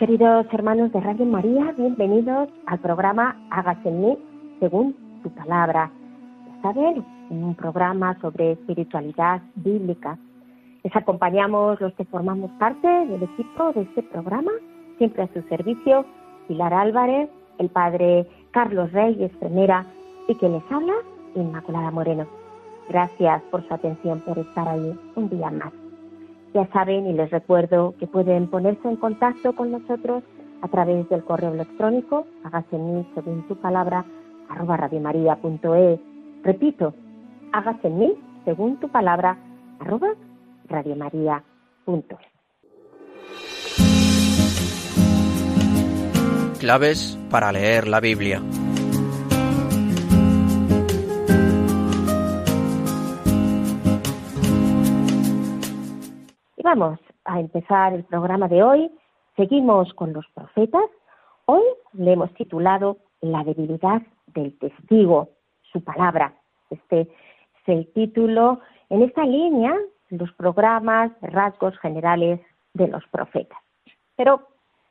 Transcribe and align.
Queridos 0.00 0.46
hermanos 0.50 0.90
de 0.92 1.00
Radio 1.02 1.26
María, 1.26 1.74
bienvenidos 1.76 2.48
al 2.64 2.78
programa 2.78 3.36
Hágase 3.50 3.90
en 3.90 4.00
mí 4.00 4.18
según 4.58 4.96
tu 5.22 5.28
palabra. 5.28 5.90
Saben, 6.62 7.04
un 7.28 7.54
programa 7.54 8.18
sobre 8.22 8.52
espiritualidad 8.52 9.42
bíblica. 9.56 10.16
Les 10.82 10.96
acompañamos 10.96 11.78
los 11.82 11.92
que 11.92 12.06
formamos 12.06 12.50
parte 12.52 12.88
del 12.88 13.24
equipo 13.24 13.74
de 13.74 13.82
este 13.82 14.02
programa, 14.04 14.52
siempre 14.96 15.24
a 15.24 15.32
su 15.34 15.42
servicio, 15.50 16.06
Pilar 16.48 16.72
Álvarez, 16.72 17.28
el 17.58 17.68
padre 17.68 18.26
Carlos 18.52 18.90
Reyes 18.92 19.30
Primera 19.32 19.84
y 20.28 20.34
que 20.36 20.48
les 20.48 20.62
habla, 20.72 20.94
Inmaculada 21.34 21.90
Moreno. 21.90 22.26
Gracias 22.88 23.42
por 23.50 23.68
su 23.68 23.74
atención, 23.74 24.20
por 24.20 24.38
estar 24.38 24.66
ahí 24.66 24.98
un 25.14 25.28
día 25.28 25.50
más. 25.50 25.89
Ya 26.54 26.66
saben 26.72 27.06
y 27.06 27.12
les 27.12 27.30
recuerdo 27.30 27.94
que 27.98 28.06
pueden 28.06 28.48
ponerse 28.48 28.88
en 28.88 28.96
contacto 28.96 29.54
con 29.54 29.70
nosotros 29.70 30.24
a 30.62 30.68
través 30.68 31.08
del 31.08 31.24
correo 31.24 31.52
electrónico, 31.54 32.26
hágase 32.44 32.76
en 32.76 32.96
mí 32.96 33.06
según 33.14 33.46
tu 33.46 33.56
palabra, 33.56 34.04
arroba 34.48 34.76
radiomaria.es. 34.76 36.00
Repito, 36.42 36.94
hágase 37.52 37.88
en 37.88 37.98
mí 37.98 38.14
según 38.44 38.78
tu 38.78 38.88
palabra, 38.88 39.38
arroba 39.78 40.14
radiomaria.es. 40.68 42.30
Claves 46.58 47.18
para 47.30 47.52
leer 47.52 47.88
la 47.88 48.00
Biblia. 48.00 48.42
Vamos 56.76 57.00
a 57.24 57.40
empezar 57.40 57.94
el 57.94 58.04
programa 58.04 58.46
de 58.46 58.62
hoy. 58.62 58.92
Seguimos 59.34 59.92
con 59.94 60.12
los 60.12 60.24
profetas. 60.32 60.88
Hoy 61.46 61.62
le 61.94 62.12
hemos 62.12 62.32
titulado 62.34 62.98
La 63.20 63.42
debilidad 63.42 64.02
del 64.28 64.56
testigo, 64.56 65.30
su 65.72 65.82
palabra. 65.82 66.32
Este 66.70 67.00
es 67.00 67.08
el 67.66 67.92
título 67.92 68.60
en 68.88 69.02
esta 69.02 69.24
línea, 69.24 69.74
los 70.10 70.32
programas, 70.34 71.10
rasgos 71.22 71.76
generales 71.80 72.40
de 72.74 72.86
los 72.86 73.04
profetas. 73.08 73.58
Pero 74.14 74.46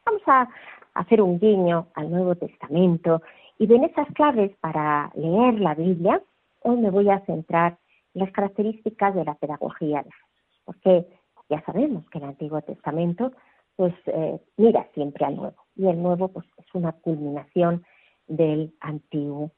vamos 0.05 0.23
a 0.27 0.49
hacer 0.95 1.21
un 1.21 1.39
guiño 1.39 1.87
al 1.95 2.11
Nuevo 2.11 2.35
Testamento 2.35 3.21
y 3.57 3.73
en 3.73 3.85
esas 3.85 4.07
claves 4.15 4.51
para 4.59 5.11
leer 5.15 5.61
la 5.61 5.75
Biblia, 5.75 6.21
hoy 6.59 6.75
me 6.75 6.89
voy 6.89 7.09
a 7.09 7.21
centrar 7.21 7.77
en 8.15 8.25
las 8.25 8.33
características 8.33 9.15
de 9.15 9.23
la 9.23 9.35
pedagogía 9.35 10.03
de 10.03 10.11
Jesús. 10.11 10.25
Porque 10.65 11.18
ya 11.49 11.61
sabemos 11.65 12.07
que 12.09 12.19
el 12.19 12.25
Antiguo 12.25 12.61
Testamento 12.61 13.31
pues 13.75 13.93
eh, 14.07 14.39
mira 14.57 14.87
siempre 14.93 15.25
al 15.25 15.35
Nuevo 15.37 15.65
y 15.75 15.87
el 15.87 16.01
Nuevo 16.01 16.27
pues 16.29 16.45
es 16.57 16.65
una 16.73 16.91
culminación 16.91 17.85
del 18.27 18.73
Antiguo. 18.81 19.51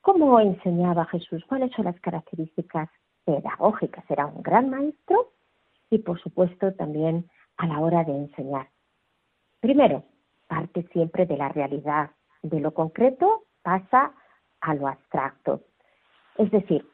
¿Cómo 0.00 0.40
enseñaba 0.40 1.06
Jesús? 1.06 1.44
¿Cuáles 1.46 1.72
son 1.72 1.84
las 1.84 2.00
características 2.00 2.88
pedagógicas? 3.24 4.04
Era 4.08 4.26
un 4.26 4.42
gran 4.42 4.70
maestro 4.70 5.32
y 5.90 5.98
por 5.98 6.20
supuesto 6.20 6.72
también 6.74 7.28
a 7.56 7.66
la 7.66 7.80
hora 7.80 8.04
de 8.04 8.16
enseñar. 8.16 8.68
Primero, 9.60 10.04
parte 10.46 10.86
siempre 10.92 11.26
de 11.26 11.36
la 11.36 11.48
realidad, 11.48 12.10
de 12.42 12.60
lo 12.60 12.72
concreto 12.72 13.44
pasa 13.62 14.12
a 14.60 14.74
lo 14.74 14.88
abstracto. 14.88 15.62
Es 16.36 16.50
decir, 16.50 16.86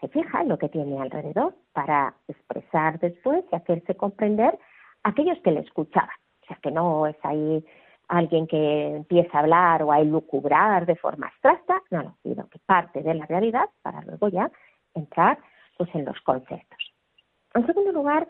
se 0.00 0.08
fija 0.08 0.42
en 0.42 0.48
lo 0.48 0.58
que 0.58 0.68
tiene 0.68 1.00
alrededor 1.00 1.54
para 1.72 2.14
expresar 2.28 2.98
después 2.98 3.44
y 3.52 3.56
hacerse 3.56 3.94
comprender 3.94 4.58
a 5.02 5.10
aquellos 5.10 5.38
que 5.40 5.52
le 5.52 5.60
escuchaban. 5.60 6.10
O 6.42 6.46
sea, 6.46 6.58
que 6.62 6.70
no 6.70 7.06
es 7.06 7.16
ahí 7.22 7.64
alguien 8.08 8.46
que 8.46 8.96
empieza 8.96 9.38
a 9.38 9.40
hablar 9.40 9.82
o 9.82 9.92
a 9.92 10.00
elucubrar 10.00 10.86
de 10.86 10.96
forma 10.96 11.28
abstracta, 11.28 11.82
no, 11.90 12.02
no, 12.02 12.16
sino 12.22 12.48
que 12.48 12.58
parte 12.58 13.02
de 13.02 13.14
la 13.14 13.26
realidad 13.26 13.68
para 13.82 14.02
luego 14.02 14.28
ya 14.28 14.50
entrar 14.94 15.38
pues 15.78 15.94
en 15.94 16.04
los 16.04 16.20
conceptos. 16.22 16.92
En 17.54 17.66
segundo 17.66 17.92
lugar, 17.92 18.26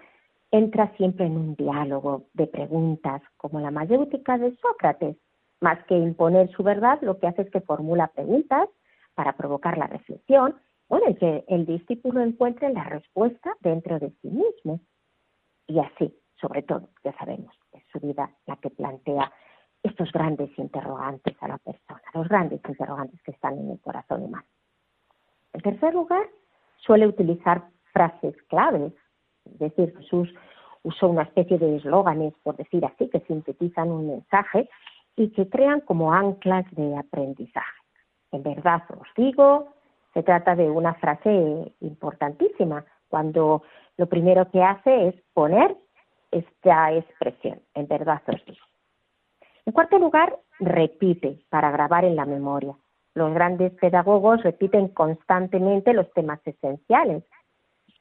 entra 0.50 0.92
siempre 0.96 1.26
en 1.26 1.36
un 1.36 1.54
diálogo 1.54 2.24
de 2.34 2.46
preguntas, 2.46 3.22
como 3.36 3.60
la 3.60 3.70
mayéutica 3.70 4.36
de 4.38 4.54
Sócrates. 4.56 5.16
Más 5.60 5.82
que 5.84 5.96
imponer 5.96 6.50
su 6.50 6.62
verdad, 6.62 6.98
lo 7.02 7.18
que 7.18 7.26
hace 7.26 7.42
es 7.42 7.50
que 7.50 7.60
formula 7.60 8.08
preguntas 8.08 8.68
para 9.14 9.32
provocar 9.34 9.76
la 9.78 9.86
reflexión 9.86 10.56
bueno, 10.90 11.08
y 11.08 11.14
que 11.14 11.44
el 11.46 11.66
discípulo 11.66 12.20
encuentre 12.20 12.72
la 12.72 12.82
respuesta 12.82 13.54
dentro 13.60 14.00
de 14.00 14.10
sí 14.20 14.28
mismo. 14.28 14.80
Y 15.68 15.78
así, 15.78 16.12
sobre 16.40 16.62
todo, 16.62 16.88
ya 17.04 17.16
sabemos, 17.16 17.54
es 17.72 17.84
su 17.92 18.00
vida 18.00 18.28
la 18.46 18.56
que 18.56 18.70
plantea 18.70 19.32
estos 19.84 20.10
grandes 20.10 20.50
interrogantes 20.58 21.36
a 21.40 21.46
la 21.46 21.58
persona, 21.58 22.02
los 22.12 22.28
grandes 22.28 22.60
interrogantes 22.68 23.22
que 23.22 23.30
están 23.30 23.56
en 23.56 23.70
el 23.70 23.80
corazón 23.80 24.24
humano. 24.24 24.46
En 25.52 25.60
tercer 25.60 25.94
lugar, 25.94 26.28
suele 26.78 27.06
utilizar 27.06 27.68
frases 27.92 28.34
claves, 28.48 28.92
es 29.44 29.58
decir, 29.60 29.96
Jesús 29.96 30.28
usó 30.82 31.08
una 31.08 31.22
especie 31.22 31.56
de 31.56 31.76
eslóganes, 31.76 32.34
por 32.42 32.56
decir 32.56 32.84
así, 32.84 33.08
que 33.10 33.20
sintetizan 33.20 33.92
un 33.92 34.08
mensaje 34.08 34.68
y 35.14 35.30
que 35.30 35.48
crean 35.48 35.82
como 35.82 36.12
anclas 36.12 36.64
de 36.72 36.96
aprendizaje. 36.96 37.80
En 38.32 38.42
verdad 38.42 38.82
os 38.98 39.08
digo, 39.16 39.79
se 40.14 40.22
trata 40.22 40.56
de 40.56 40.70
una 40.70 40.94
frase 40.94 41.72
importantísima, 41.80 42.84
cuando 43.08 43.62
lo 43.96 44.08
primero 44.08 44.50
que 44.50 44.62
hace 44.62 45.08
es 45.08 45.14
poner 45.34 45.76
esta 46.30 46.92
expresión, 46.94 47.60
en 47.74 47.86
verdad 47.88 48.22
os 48.26 48.44
digo. 48.44 48.64
En 49.66 49.72
cuarto 49.72 49.98
lugar, 49.98 50.36
repite 50.58 51.44
para 51.48 51.70
grabar 51.70 52.04
en 52.04 52.16
la 52.16 52.24
memoria. 52.24 52.74
Los 53.14 53.34
grandes 53.34 53.72
pedagogos 53.74 54.42
repiten 54.42 54.88
constantemente 54.88 55.92
los 55.92 56.10
temas 56.12 56.40
esenciales. 56.44 57.24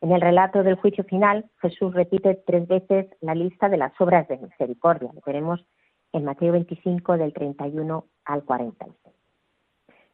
En 0.01 0.11
el 0.11 0.21
relato 0.21 0.63
del 0.63 0.75
juicio 0.75 1.03
final, 1.03 1.49
Jesús 1.61 1.93
repite 1.93 2.41
tres 2.45 2.67
veces 2.67 3.07
la 3.21 3.35
lista 3.35 3.67
de 3.67 3.77
las 3.77 3.99
obras 3.99 4.27
de 4.27 4.37
misericordia. 4.37 5.11
Lo 5.13 5.21
tenemos 5.21 5.65
en 6.13 6.25
Mateo 6.25 6.53
25 6.53 7.17
del 7.17 7.33
31 7.33 8.05
al 8.25 8.43
46. 8.43 9.15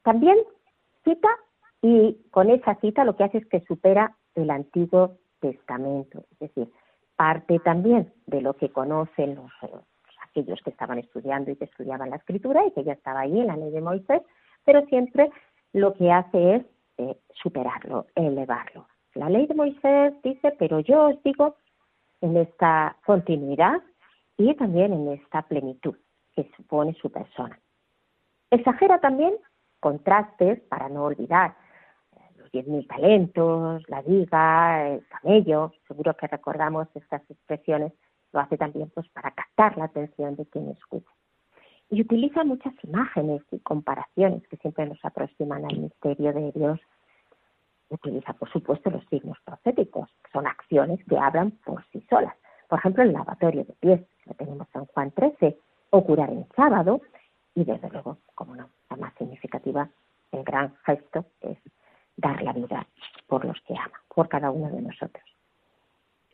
También 0.01 0.37
cita 1.03 1.29
y 1.85 2.17
con 2.31 2.49
esa 2.49 2.73
cita 2.79 3.05
lo 3.05 3.15
que 3.15 3.25
hace 3.25 3.37
es 3.37 3.45
que 3.45 3.61
supera 3.61 4.15
el 4.33 4.49
Antiguo 4.49 5.17
Testamento, 5.39 6.25
es 6.31 6.39
decir, 6.39 6.67
parte 7.15 7.59
también 7.59 8.11
de 8.25 8.41
lo 8.41 8.55
que 8.55 8.69
conocen 8.69 9.35
los, 9.35 9.51
aquellos 10.23 10.59
que 10.63 10.71
estaban 10.71 10.97
estudiando 10.97 11.51
y 11.51 11.55
que 11.57 11.65
estudiaban 11.65 12.09
la 12.09 12.15
escritura 12.15 12.65
y 12.65 12.71
que 12.71 12.83
ya 12.83 12.93
estaba 12.93 13.19
ahí 13.19 13.39
en 13.39 13.45
la 13.45 13.55
ley 13.55 13.69
de 13.69 13.81
Moisés, 13.81 14.23
pero 14.63 14.83
siempre 14.87 15.29
lo 15.73 15.93
que 15.93 16.11
hace 16.11 16.55
es 16.55 16.65
eh, 16.97 17.17
superarlo, 17.35 18.07
elevarlo. 18.15 18.87
La 19.13 19.29
ley 19.29 19.45
de 19.45 19.53
Moisés 19.53 20.15
dice, 20.23 20.55
pero 20.57 20.79
yo 20.79 21.09
os 21.09 21.21
digo 21.21 21.55
en 22.21 22.35
esta 22.35 22.97
continuidad 23.05 23.79
y 24.37 24.55
también 24.55 24.91
en 24.91 25.09
esta 25.09 25.43
plenitud. 25.43 25.95
que 26.35 26.49
supone 26.57 26.93
su 26.95 27.11
persona. 27.11 27.57
Exagera 28.49 28.99
también 28.99 29.35
contrastes 29.79 30.59
para 30.67 30.89
no 30.89 31.03
olvidar 31.05 31.51
eh, 31.51 31.64
10.000 32.55 32.87
talentos, 32.87 33.83
la 33.89 34.01
viga, 34.01 34.87
el 34.87 35.05
camello, 35.07 35.73
seguro 35.87 36.15
que 36.15 36.27
recordamos 36.27 36.87
estas 36.95 37.21
expresiones, 37.29 37.91
lo 38.31 38.39
hace 38.39 38.57
también 38.57 38.89
pues 38.93 39.07
para 39.09 39.31
captar 39.31 39.77
la 39.77 39.85
atención 39.85 40.35
de 40.35 40.45
quien 40.45 40.69
escucha. 40.69 41.09
Y 41.89 42.01
utiliza 42.01 42.43
muchas 42.43 42.73
imágenes 42.83 43.41
y 43.51 43.59
comparaciones 43.59 44.47
que 44.47 44.57
siempre 44.57 44.85
nos 44.85 45.03
aproximan 45.03 45.65
al 45.65 45.77
misterio 45.77 46.33
de 46.33 46.51
Dios. 46.53 46.79
Utiliza, 47.89 48.33
por 48.33 48.49
supuesto, 48.51 48.89
los 48.89 49.05
signos 49.05 49.37
proféticos, 49.43 50.09
que 50.23 50.31
son 50.31 50.47
acciones 50.47 50.99
que 51.07 51.17
hablan 51.17 51.51
por 51.65 51.85
sí 51.91 52.03
solas. 52.09 52.35
Por 52.69 52.79
ejemplo, 52.79 53.03
el 53.03 53.13
lavatorio 53.13 53.65
de 53.65 53.73
pies, 53.73 54.01
lo 54.25 54.33
tenemos 54.33 54.67
en 54.73 54.85
Juan 54.85 55.11
13, 55.11 55.59
o 55.91 56.03
curar 56.03 56.29
en 56.29 56.47
sábado, 56.55 57.01
y 57.53 57.63
desde 57.63 57.89
luego, 57.89 58.17
como 58.33 58.55
no, 58.55 58.69
la 58.89 58.97
más 58.97 59.13
significativa, 59.17 59.89
el 60.31 60.43
gran 60.43 60.73
gesto 60.85 61.25
es 61.41 61.57
dar 62.17 62.41
la 62.41 62.53
vida 62.53 62.87
por 63.27 63.45
los 63.45 63.59
que 63.61 63.73
ama, 63.73 63.99
por 64.13 64.29
cada 64.29 64.51
uno 64.51 64.69
de 64.69 64.81
nosotros. 64.81 65.23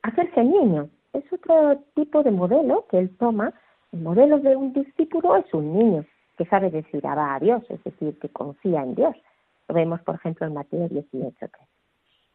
Hacerse 0.03 0.43
niño 0.43 0.89
es 1.13 1.23
otro 1.31 1.83
tipo 1.95 2.23
de 2.23 2.31
modelo 2.31 2.85
que 2.89 2.99
él 2.99 3.15
toma. 3.17 3.53
El 3.91 4.01
modelo 4.01 4.39
de 4.39 4.55
un 4.55 4.73
discípulo 4.73 5.35
es 5.35 5.53
un 5.53 5.77
niño 5.77 6.05
que 6.37 6.45
sabe 6.45 6.71
decir 6.71 7.05
a 7.05 7.39
Dios, 7.39 7.63
es 7.69 7.83
decir, 7.83 8.17
que 8.19 8.29
confía 8.29 8.81
en 8.81 8.95
Dios. 8.95 9.15
Lo 9.67 9.75
vemos, 9.75 10.01
por 10.01 10.15
ejemplo, 10.15 10.47
en 10.47 10.53
Mateo 10.53 10.87
18.3. 10.89 11.49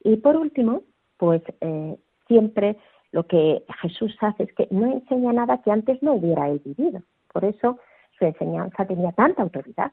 Y 0.05 0.17
por 0.19 0.37
último, 0.37 0.83
pues 1.17 1.43
eh, 1.61 1.97
siempre 2.29 2.77
lo 3.13 3.27
que 3.27 3.65
Jesús 3.81 4.17
hace 4.21 4.45
es 4.45 4.53
que 4.53 4.69
no 4.71 4.87
enseña 4.93 5.33
nada 5.33 5.63
que 5.63 5.71
antes 5.71 6.03
no 6.03 6.15
hubiera 6.15 6.49
él 6.49 6.61
vivido. 6.65 7.03
Por 7.33 7.45
eso 7.45 7.79
su 8.19 8.25
enseñanza 8.25 8.87
tenía 8.87 9.13
tanta 9.13 9.43
autoridad. 9.43 9.93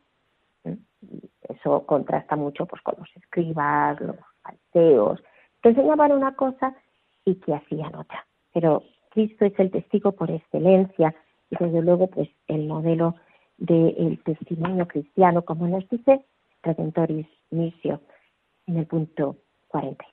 Eso 1.50 1.86
contrasta 1.86 2.36
mucho 2.36 2.66
pues, 2.66 2.82
con 2.82 2.96
los 2.98 3.10
escribas, 3.16 4.00
los 4.02 4.16
fariseos, 4.42 5.22
que 5.62 5.70
enseñaban 5.70 6.12
una 6.12 6.36
cosa 6.36 6.76
y 7.26 7.36
que 7.36 7.54
hacían 7.54 7.96
otra. 7.96 8.26
Pero 8.54 8.84
Cristo 9.10 9.46
es 9.46 9.58
el 9.60 9.72
testigo 9.72 10.14
por 10.14 10.32
excelencia 10.32 11.16
y 11.50 11.56
desde 11.58 11.82
luego 11.82 12.08
pues 12.08 12.30
el 12.48 12.68
modelo 12.68 13.16
del 13.58 14.22
testimonio 14.24 14.88
cristiano, 14.88 15.44
como 15.44 15.68
nos 15.68 15.88
dice 15.90 16.26
Redentoris 16.64 17.28
Missio 17.52 18.02
en 18.68 18.78
el 18.78 18.88
punto 18.88 19.38
42. 19.68 20.13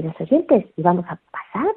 Queridos 0.00 0.20
oyentes, 0.20 0.64
y 0.76 0.82
vamos 0.82 1.04
a 1.08 1.20
pasar 1.30 1.74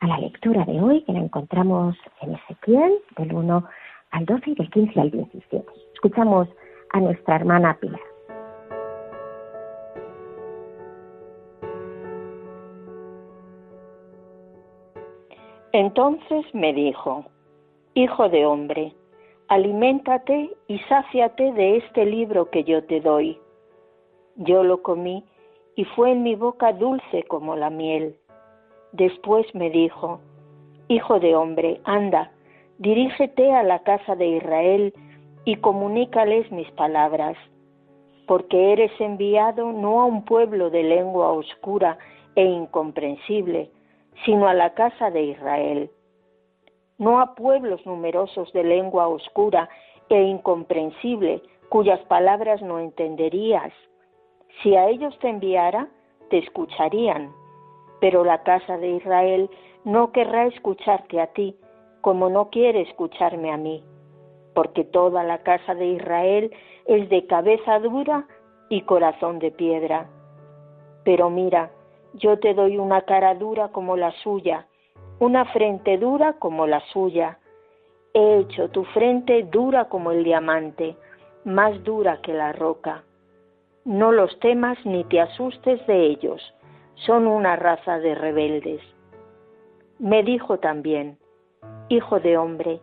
a 0.00 0.06
la 0.06 0.18
lectura 0.18 0.64
de 0.66 0.78
hoy 0.78 1.02
que 1.04 1.12
la 1.12 1.20
encontramos 1.20 1.96
en 2.20 2.34
Ezequiel 2.34 2.98
del 3.16 3.32
1 3.32 3.64
al 4.10 4.26
12 4.26 4.50
y 4.50 4.54
del 4.56 4.70
15 4.70 5.00
al 5.00 5.10
17. 5.10 5.64
Escuchamos 5.94 6.48
a 6.90 7.00
nuestra 7.00 7.36
hermana 7.36 7.78
Pilar. 7.80 8.00
Entonces 15.72 16.44
me 16.52 16.74
dijo, 16.74 17.24
Hijo 17.94 18.28
de 18.28 18.44
hombre, 18.44 18.92
aliméntate 19.48 20.50
y 20.68 20.78
sáciate 20.80 21.52
de 21.52 21.78
este 21.78 22.04
libro 22.04 22.50
que 22.50 22.64
yo 22.64 22.84
te 22.84 23.00
doy. 23.00 23.40
Yo 24.36 24.62
lo 24.62 24.82
comí 24.82 25.24
y 25.76 25.84
fue 25.84 26.12
en 26.12 26.22
mi 26.22 26.34
boca 26.34 26.72
dulce 26.72 27.22
como 27.24 27.54
la 27.54 27.70
miel. 27.70 28.16
Después 28.92 29.46
me 29.54 29.70
dijo, 29.70 30.20
Hijo 30.88 31.20
de 31.20 31.36
hombre, 31.36 31.80
anda, 31.84 32.32
dirígete 32.78 33.52
a 33.52 33.62
la 33.62 33.80
casa 33.80 34.16
de 34.16 34.26
Israel 34.26 34.94
y 35.44 35.56
comunícales 35.56 36.50
mis 36.50 36.70
palabras, 36.72 37.36
porque 38.26 38.72
eres 38.72 38.90
enviado 39.00 39.70
no 39.72 40.00
a 40.00 40.06
un 40.06 40.24
pueblo 40.24 40.70
de 40.70 40.82
lengua 40.82 41.30
oscura 41.30 41.98
e 42.34 42.44
incomprensible, 42.44 43.70
sino 44.24 44.48
a 44.48 44.54
la 44.54 44.74
casa 44.74 45.10
de 45.10 45.22
Israel, 45.24 45.90
no 46.98 47.20
a 47.20 47.34
pueblos 47.34 47.84
numerosos 47.84 48.52
de 48.52 48.64
lengua 48.64 49.08
oscura 49.08 49.68
e 50.08 50.22
incomprensible, 50.22 51.42
cuyas 51.68 52.00
palabras 52.06 52.62
no 52.62 52.78
entenderías. 52.78 53.72
Si 54.62 54.74
a 54.74 54.88
ellos 54.88 55.18
te 55.18 55.28
enviara, 55.28 55.88
te 56.30 56.38
escucharían, 56.38 57.32
pero 58.00 58.24
la 58.24 58.42
casa 58.42 58.78
de 58.78 58.90
Israel 58.90 59.50
no 59.84 60.12
querrá 60.12 60.46
escucharte 60.46 61.20
a 61.20 61.28
ti, 61.28 61.56
como 62.00 62.28
no 62.30 62.50
quiere 62.50 62.82
escucharme 62.82 63.52
a 63.52 63.56
mí, 63.56 63.84
porque 64.54 64.84
toda 64.84 65.24
la 65.24 65.38
casa 65.38 65.74
de 65.74 65.86
Israel 65.86 66.52
es 66.86 67.08
de 67.08 67.26
cabeza 67.26 67.78
dura 67.80 68.26
y 68.68 68.82
corazón 68.82 69.38
de 69.38 69.50
piedra. 69.50 70.08
Pero 71.04 71.30
mira, 71.30 71.70
yo 72.14 72.38
te 72.38 72.54
doy 72.54 72.78
una 72.78 73.02
cara 73.02 73.34
dura 73.34 73.68
como 73.68 73.96
la 73.96 74.12
suya, 74.22 74.66
una 75.18 75.44
frente 75.46 75.98
dura 75.98 76.34
como 76.34 76.66
la 76.66 76.80
suya. 76.92 77.38
He 78.14 78.38
hecho 78.38 78.70
tu 78.70 78.84
frente 78.84 79.42
dura 79.44 79.86
como 79.88 80.12
el 80.12 80.24
diamante, 80.24 80.96
más 81.44 81.82
dura 81.84 82.20
que 82.22 82.32
la 82.32 82.52
roca. 82.52 83.04
No 83.86 84.10
los 84.10 84.36
temas 84.40 84.76
ni 84.84 85.04
te 85.04 85.20
asustes 85.20 85.86
de 85.86 86.06
ellos, 86.06 86.42
son 87.06 87.28
una 87.28 87.54
raza 87.54 88.00
de 88.00 88.16
rebeldes. 88.16 88.82
Me 90.00 90.24
dijo 90.24 90.58
también, 90.58 91.18
Hijo 91.88 92.18
de 92.18 92.36
hombre, 92.36 92.80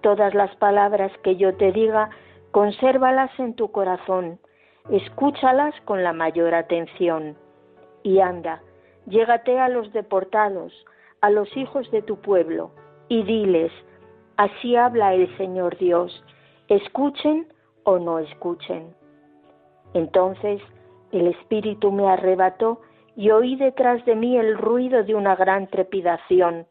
todas 0.00 0.34
las 0.34 0.52
palabras 0.56 1.12
que 1.22 1.36
yo 1.36 1.56
te 1.56 1.70
diga, 1.70 2.10
consérvalas 2.50 3.30
en 3.38 3.54
tu 3.54 3.70
corazón, 3.70 4.40
escúchalas 4.90 5.80
con 5.84 6.02
la 6.02 6.12
mayor 6.12 6.56
atención 6.56 7.36
y 8.02 8.18
anda, 8.18 8.62
llégate 9.06 9.60
a 9.60 9.68
los 9.68 9.92
deportados, 9.92 10.72
a 11.20 11.30
los 11.30 11.56
hijos 11.56 11.88
de 11.92 12.02
tu 12.02 12.20
pueblo, 12.20 12.72
y 13.06 13.22
diles, 13.22 13.70
así 14.38 14.74
habla 14.74 15.14
el 15.14 15.36
Señor 15.36 15.78
Dios, 15.78 16.24
escuchen 16.66 17.46
o 17.84 18.00
no 18.00 18.18
escuchen. 18.18 19.00
Entonces 19.94 20.60
el 21.12 21.26
Espíritu 21.26 21.92
me 21.92 22.08
arrebató 22.08 22.80
y 23.16 23.30
oí 23.30 23.56
detrás 23.56 24.04
de 24.06 24.16
mí 24.16 24.36
el 24.36 24.56
ruido 24.56 25.02
de 25.04 25.14
una 25.14 25.36
gran 25.36 25.66
trepidación, 25.66 26.66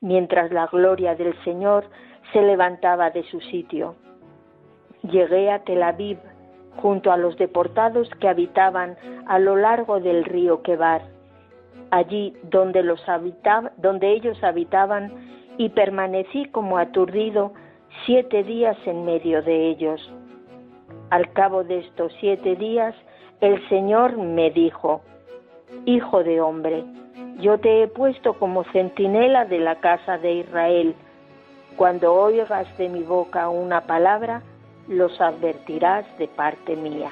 mientras 0.00 0.52
la 0.52 0.66
gloria 0.66 1.14
del 1.14 1.34
Señor 1.42 1.84
se 2.32 2.42
levantaba 2.42 3.10
de 3.10 3.24
su 3.24 3.40
sitio. 3.40 3.96
Llegué 5.02 5.50
a 5.50 5.64
Tel 5.64 5.82
Aviv, 5.82 6.18
junto 6.76 7.10
a 7.10 7.16
los 7.16 7.36
deportados 7.36 8.08
que 8.20 8.28
habitaban 8.28 8.96
a 9.26 9.38
lo 9.38 9.56
largo 9.56 10.00
del 10.00 10.24
río 10.24 10.62
Quebar, 10.62 11.02
allí 11.90 12.34
donde, 12.44 12.82
los 12.82 13.04
donde 13.76 14.12
ellos 14.12 14.42
habitaban, 14.42 15.12
y 15.58 15.68
permanecí 15.70 16.46
como 16.46 16.78
aturdido 16.78 17.52
siete 18.06 18.42
días 18.42 18.76
en 18.86 19.04
medio 19.04 19.42
de 19.42 19.68
ellos. 19.68 20.00
Al 21.12 21.30
cabo 21.34 21.62
de 21.62 21.80
estos 21.80 22.10
siete 22.20 22.56
días, 22.56 22.94
el 23.42 23.68
Señor 23.68 24.16
me 24.16 24.50
dijo, 24.50 25.02
Hijo 25.84 26.24
de 26.24 26.40
hombre, 26.40 26.84
yo 27.38 27.58
te 27.58 27.82
he 27.82 27.86
puesto 27.86 28.32
como 28.38 28.64
centinela 28.72 29.44
de 29.44 29.58
la 29.58 29.74
casa 29.74 30.16
de 30.16 30.36
Israel. 30.36 30.94
Cuando 31.76 32.14
oigas 32.14 32.66
de 32.78 32.88
mi 32.88 33.02
boca 33.02 33.50
una 33.50 33.82
palabra, 33.82 34.40
los 34.88 35.20
advertirás 35.20 36.06
de 36.16 36.28
parte 36.28 36.76
mía. 36.76 37.10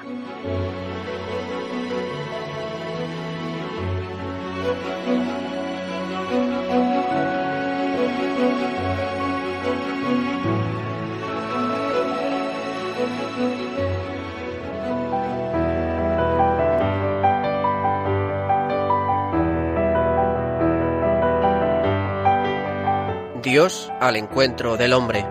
Dios 23.51 23.91
al 23.99 24.15
encuentro 24.15 24.77
del 24.77 24.93
hombre. 24.93 25.25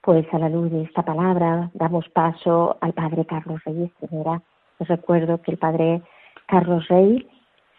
Pues 0.00 0.24
a 0.32 0.38
la 0.38 0.48
luz 0.48 0.70
de 0.70 0.84
esta 0.84 1.02
palabra 1.02 1.70
damos 1.74 2.08
paso 2.08 2.78
al 2.80 2.94
Padre 2.94 3.26
Carlos 3.26 3.60
Reyes 3.66 3.90
Primera. 4.00 4.40
Os 4.78 4.88
recuerdo 4.88 5.42
que 5.42 5.50
el 5.50 5.58
Padre 5.58 6.00
Carlos 6.46 6.88
Rey 6.88 7.28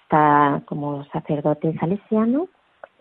está 0.03 0.61
como 0.67 1.05
sacerdote 1.05 1.75
salesiano 1.79 2.49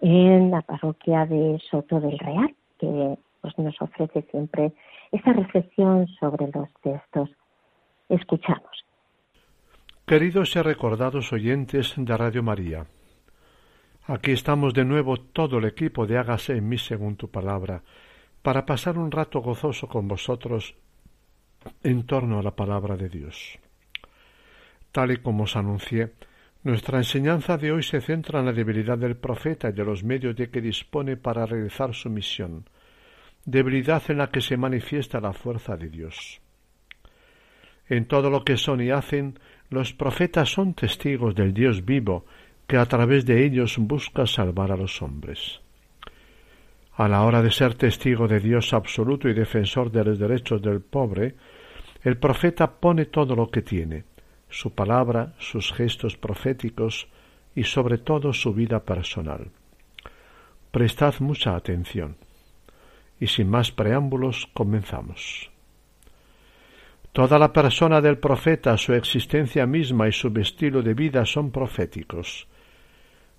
en 0.00 0.50
la 0.50 0.62
parroquia 0.62 1.26
de 1.26 1.60
Soto 1.70 2.00
del 2.00 2.18
Real, 2.18 2.54
que 2.82 3.18
pues, 3.40 3.56
nos 3.58 3.80
ofrece 3.80 4.22
siempre 4.30 4.72
esa 5.12 5.32
reflexión 5.32 6.08
sobre 6.18 6.48
los 6.52 6.68
textos. 6.82 7.30
Escuchamos. 8.08 8.84
Queridos 10.04 10.56
y 10.56 10.62
recordados 10.62 11.32
oyentes 11.32 11.94
de 11.96 12.16
Radio 12.16 12.42
María, 12.42 12.86
aquí 14.06 14.32
estamos 14.32 14.74
de 14.74 14.84
nuevo 14.84 15.16
todo 15.18 15.58
el 15.58 15.64
equipo 15.64 16.06
de 16.06 16.18
Hágase 16.18 16.56
en 16.56 16.68
mí 16.68 16.76
según 16.76 17.16
tu 17.16 17.28
palabra 17.30 17.82
para 18.42 18.66
pasar 18.66 18.98
un 18.98 19.12
rato 19.12 19.40
gozoso 19.40 19.86
con 19.86 20.08
vosotros 20.08 20.74
en 21.84 22.04
torno 22.04 22.40
a 22.40 22.42
la 22.42 22.56
palabra 22.56 22.96
de 22.96 23.08
Dios. 23.08 23.60
Tal 24.90 25.12
y 25.12 25.18
como 25.18 25.44
os 25.44 25.54
anuncié, 25.54 26.12
nuestra 26.64 26.98
enseñanza 26.98 27.56
de 27.56 27.72
hoy 27.72 27.82
se 27.82 28.00
centra 28.00 28.38
en 28.38 28.46
la 28.46 28.52
debilidad 28.52 28.96
del 28.96 29.16
profeta 29.16 29.70
y 29.70 29.72
de 29.72 29.84
los 29.84 30.04
medios 30.04 30.36
de 30.36 30.48
que 30.48 30.60
dispone 30.60 31.16
para 31.16 31.44
realizar 31.44 31.92
su 31.94 32.08
misión, 32.08 32.64
debilidad 33.44 34.02
en 34.08 34.18
la 34.18 34.30
que 34.30 34.40
se 34.40 34.56
manifiesta 34.56 35.20
la 35.20 35.32
fuerza 35.32 35.76
de 35.76 35.88
Dios. 35.88 36.40
En 37.88 38.06
todo 38.06 38.30
lo 38.30 38.44
que 38.44 38.56
son 38.56 38.80
y 38.80 38.90
hacen, 38.90 39.38
los 39.70 39.92
profetas 39.92 40.50
son 40.50 40.74
testigos 40.74 41.34
del 41.34 41.52
Dios 41.52 41.84
vivo 41.84 42.24
que 42.68 42.76
a 42.76 42.86
través 42.86 43.26
de 43.26 43.44
ellos 43.44 43.76
busca 43.78 44.26
salvar 44.26 44.70
a 44.70 44.76
los 44.76 45.02
hombres. 45.02 45.60
A 46.94 47.08
la 47.08 47.22
hora 47.22 47.42
de 47.42 47.50
ser 47.50 47.74
testigo 47.74 48.28
de 48.28 48.38
Dios 48.38 48.72
absoluto 48.72 49.28
y 49.28 49.34
defensor 49.34 49.90
de 49.90 50.04
los 50.04 50.18
derechos 50.18 50.62
del 50.62 50.80
pobre, 50.80 51.34
el 52.04 52.18
profeta 52.18 52.70
pone 52.70 53.06
todo 53.06 53.34
lo 53.34 53.50
que 53.50 53.62
tiene, 53.62 54.04
su 54.52 54.74
palabra, 54.74 55.34
sus 55.38 55.72
gestos 55.72 56.16
proféticos 56.16 57.08
y 57.56 57.64
sobre 57.64 57.98
todo 57.98 58.32
su 58.32 58.54
vida 58.54 58.84
personal. 58.84 59.50
Prestad 60.70 61.14
mucha 61.18 61.56
atención. 61.56 62.16
Y 63.18 63.26
sin 63.26 63.48
más 63.50 63.72
preámbulos, 63.72 64.48
comenzamos. 64.52 65.50
Toda 67.12 67.38
la 67.38 67.52
persona 67.52 68.00
del 68.00 68.18
profeta, 68.18 68.76
su 68.78 68.94
existencia 68.94 69.66
misma 69.66 70.08
y 70.08 70.12
su 70.12 70.28
estilo 70.38 70.82
de 70.82 70.94
vida 70.94 71.26
son 71.26 71.50
proféticos. 71.50 72.46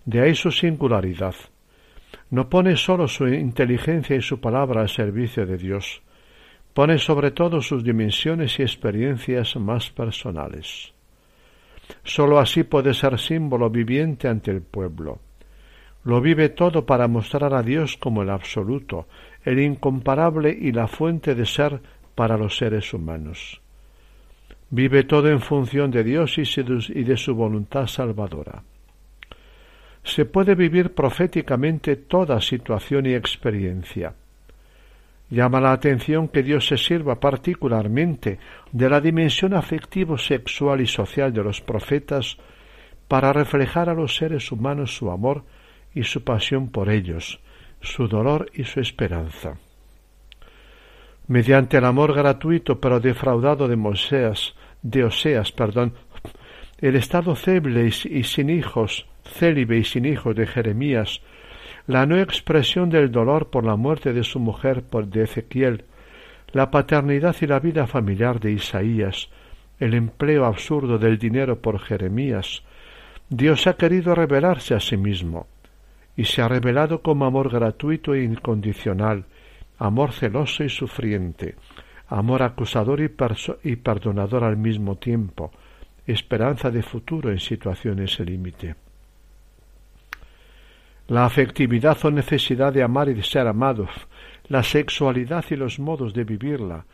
De 0.06 0.22
ahí 0.22 0.36
su 0.36 0.52
singularidad 0.52 1.36
no 2.30 2.50
pone 2.50 2.76
sólo 2.78 3.08
su 3.08 3.28
inteligencia 3.28 4.16
y 4.16 4.22
su 4.22 4.40
palabra 4.40 4.82
al 4.82 4.90
servicio 4.90 5.46
de 5.46 5.58
Dios, 5.58 6.02
pone 6.74 6.98
sobre 6.98 7.32
todo 7.32 7.62
sus 7.62 7.84
dimensiones 7.84 8.60
y 8.60 8.64
experiencias 8.64 9.56
más 9.56 9.92
personales. 9.92 10.94
Sólo 12.04 12.40
así 12.40 12.64
puede 12.64 12.94
ser 12.94 13.20
símbolo 13.20 13.70
viviente 13.70 14.28
ante 14.28 14.52
el 14.52 14.62
pueblo. 14.62 15.20
Lo 16.04 16.20
vive 16.20 16.50
todo 16.50 16.86
para 16.86 17.08
mostrar 17.08 17.54
a 17.54 17.64
Dios 17.64 17.98
como 17.98 18.24
el 18.24 18.30
absoluto, 18.30 19.08
el 19.44 19.60
incomparable 19.60 20.50
y 20.50 20.72
la 20.72 20.88
fuente 20.88 21.36
de 21.36 21.46
ser 21.46 21.82
para 22.16 22.38
los 22.38 22.58
seres 22.58 22.94
humanos. 22.94 23.62
Vive 24.70 25.04
todo 25.04 25.30
en 25.30 25.40
función 25.40 25.92
de 25.92 26.04
Dios 26.04 26.38
y 26.38 27.04
de 27.04 27.18
su 27.18 27.36
voluntad 27.36 27.88
salvadora. 27.88 28.64
Se 30.04 30.26
puede 30.26 30.56
vivir 30.56 30.94
proféticamente 30.94 31.96
toda 31.96 32.42
situación 32.42 33.06
y 33.06 33.14
experiencia. 33.14 34.14
Llama 35.30 35.60
la 35.60 35.72
atención 35.72 36.28
que 36.28 36.44
Dios 36.44 36.68
se 36.68 36.78
sirva 36.78 37.20
particularmente 37.20 38.40
de 38.72 38.90
la 38.90 39.02
dimensión 39.02 39.54
afectivo, 39.54 40.18
sexual 40.18 40.82
y 40.82 40.88
social 40.88 41.34
de 41.34 41.44
los 41.44 41.62
profetas 41.62 42.38
para 43.08 43.34
reflejar 43.34 43.90
a 43.90 43.94
los 43.94 44.16
seres 44.16 44.52
humanos 44.52 44.96
su 44.96 45.10
amor 45.10 45.44
y 45.94 46.04
su 46.04 46.24
pasión 46.24 46.70
por 46.70 46.90
ellos, 46.90 47.40
su 47.82 48.08
dolor 48.08 48.52
y 48.54 48.64
su 48.64 48.80
esperanza. 48.80 49.58
Mediante 51.28 51.78
el 51.78 51.86
amor 51.86 52.14
gratuito 52.14 52.80
pero 52.80 53.00
defraudado 53.00 53.68
de 53.68 53.76
Moisés, 53.76 54.56
de 54.82 55.06
Oseas, 55.06 55.52
perdón, 55.52 55.94
el 56.80 56.96
estado 56.96 57.36
célibe 57.36 57.88
y 57.88 58.24
sin 58.24 58.50
hijos, 58.50 59.08
célibe 59.24 59.78
y 59.78 59.84
sin 59.84 60.06
hijos 60.06 60.36
de 60.36 60.46
Jeremías, 60.46 61.22
la 61.88 62.06
no 62.06 62.18
expresión 62.18 62.90
del 62.90 63.12
dolor 63.12 63.50
por 63.50 63.66
la 63.66 63.76
muerte 63.76 64.14
de 64.14 64.24
su 64.24 64.40
mujer 64.40 64.84
por 64.84 65.08
de 65.08 65.24
Ezequiel, 65.24 65.84
la 66.52 66.72
paternidad 66.72 67.36
y 67.42 67.48
la 67.48 67.60
vida 67.60 67.88
familiar 67.88 68.40
de 68.40 68.54
Isaías, 68.54 69.30
el 69.80 69.94
empleo 69.94 70.46
absurdo 70.46 70.98
del 70.98 71.18
dinero 71.18 71.60
por 71.60 71.80
Jeremías, 71.80 72.64
Dios 73.30 73.68
ha 73.68 73.76
querido 73.76 74.16
revelarse 74.16 74.76
a 74.76 74.80
sí 74.80 74.96
mismo, 74.96 75.48
y 76.16 76.26
se 76.26 76.42
ha 76.42 76.48
revelado 76.48 77.02
como 77.02 77.26
amor 77.26 77.50
gratuito 77.50 78.14
e 78.14 78.24
incondicional, 78.24 79.26
amor 79.78 80.14
celoso 80.14 80.64
y 80.64 80.70
sufriente, 80.70 81.56
amor 82.08 82.44
acusador 82.44 83.02
y, 83.02 83.12
y 83.64 83.76
perdonador 83.78 84.44
al 84.44 84.56
mismo 84.56 84.96
tiempo, 84.98 85.52
esperanza 86.06 86.70
de 86.70 86.84
futuro 86.84 87.32
en 87.32 87.40
situaciones 87.40 88.20
límite. 88.20 88.76
La 91.14 91.26
afectividad 91.26 92.04
o 92.06 92.10
necesidad 92.10 92.74
de 92.74 92.82
amar 92.82 93.08
y 93.08 93.14
de 93.14 93.22
ser 93.22 93.46
amados, 93.46 93.92
la 94.48 94.64
sexualidad 94.64 95.46
y 95.52 95.56
los 95.56 95.78
modos 95.78 96.12
de 96.12 96.24
vivirla, 96.24 96.88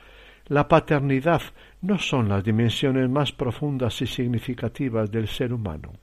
la 0.48 0.68
paternidad 0.68 1.42
no 1.82 1.98
son 1.98 2.28
las 2.28 2.44
dimensiones 2.44 3.10
más 3.10 3.32
profundas 3.32 4.02
y 4.02 4.08
significativas 4.08 5.10
del 5.10 5.30
ser 5.30 5.54
humano. 5.54 5.94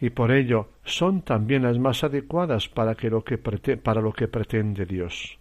Y 0.00 0.10
por 0.10 0.30
ello 0.30 0.68
son 0.84 1.22
también 1.22 1.64
las 1.64 1.76
más 1.76 2.04
adecuadas 2.04 2.68
para, 2.68 2.94
lo 3.10 3.24
que 3.24 3.36
para 3.36 4.00
lo 4.00 4.12
que 4.12 4.28
pretende 4.28 4.86
Dios. 4.86 5.40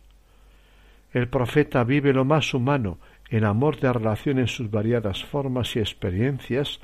El 1.13 1.27
profeta 1.27 1.84
vive 1.84 2.12
lo 2.12 2.25
más 2.25 2.55
humano, 2.55 2.97
el 3.29 3.45
amor 3.45 3.79
de 3.79 3.93
relación 3.93 4.39
en 4.39 4.47
sus 4.47 4.71
variadas 4.71 5.23
formas 5.23 5.75
y 5.75 5.79
experiencias, 5.79 6.79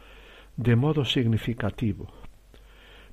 de 0.56 0.76
modo 0.76 1.04
significativo 1.04 2.21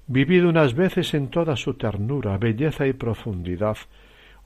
vivido 0.09 0.49
unas 0.49 0.75
veces 0.75 1.13
en 1.15 1.29
toda 1.29 1.55
su 1.55 1.75
ternura, 1.75 2.39
belleza 2.39 2.87
y 2.87 2.95
profundidad, 2.95 3.77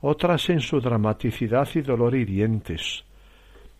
otras 0.01 0.49
en 0.49 0.59
su 0.59 0.81
dramaticidad 0.81 1.67
y 1.73 1.81
dolor 1.81 2.15
hirientes. 2.15 3.05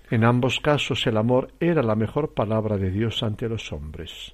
En 0.09 0.23
ambos 0.23 0.61
casos 0.61 1.05
el 1.07 1.17
amor 1.17 1.51
era 1.59 1.83
la 1.83 1.95
mejor 1.95 2.33
palabra 2.33 2.77
de 2.77 2.89
Dios 2.89 3.21
ante 3.21 3.49
los 3.49 3.71
hombres. 3.73 4.33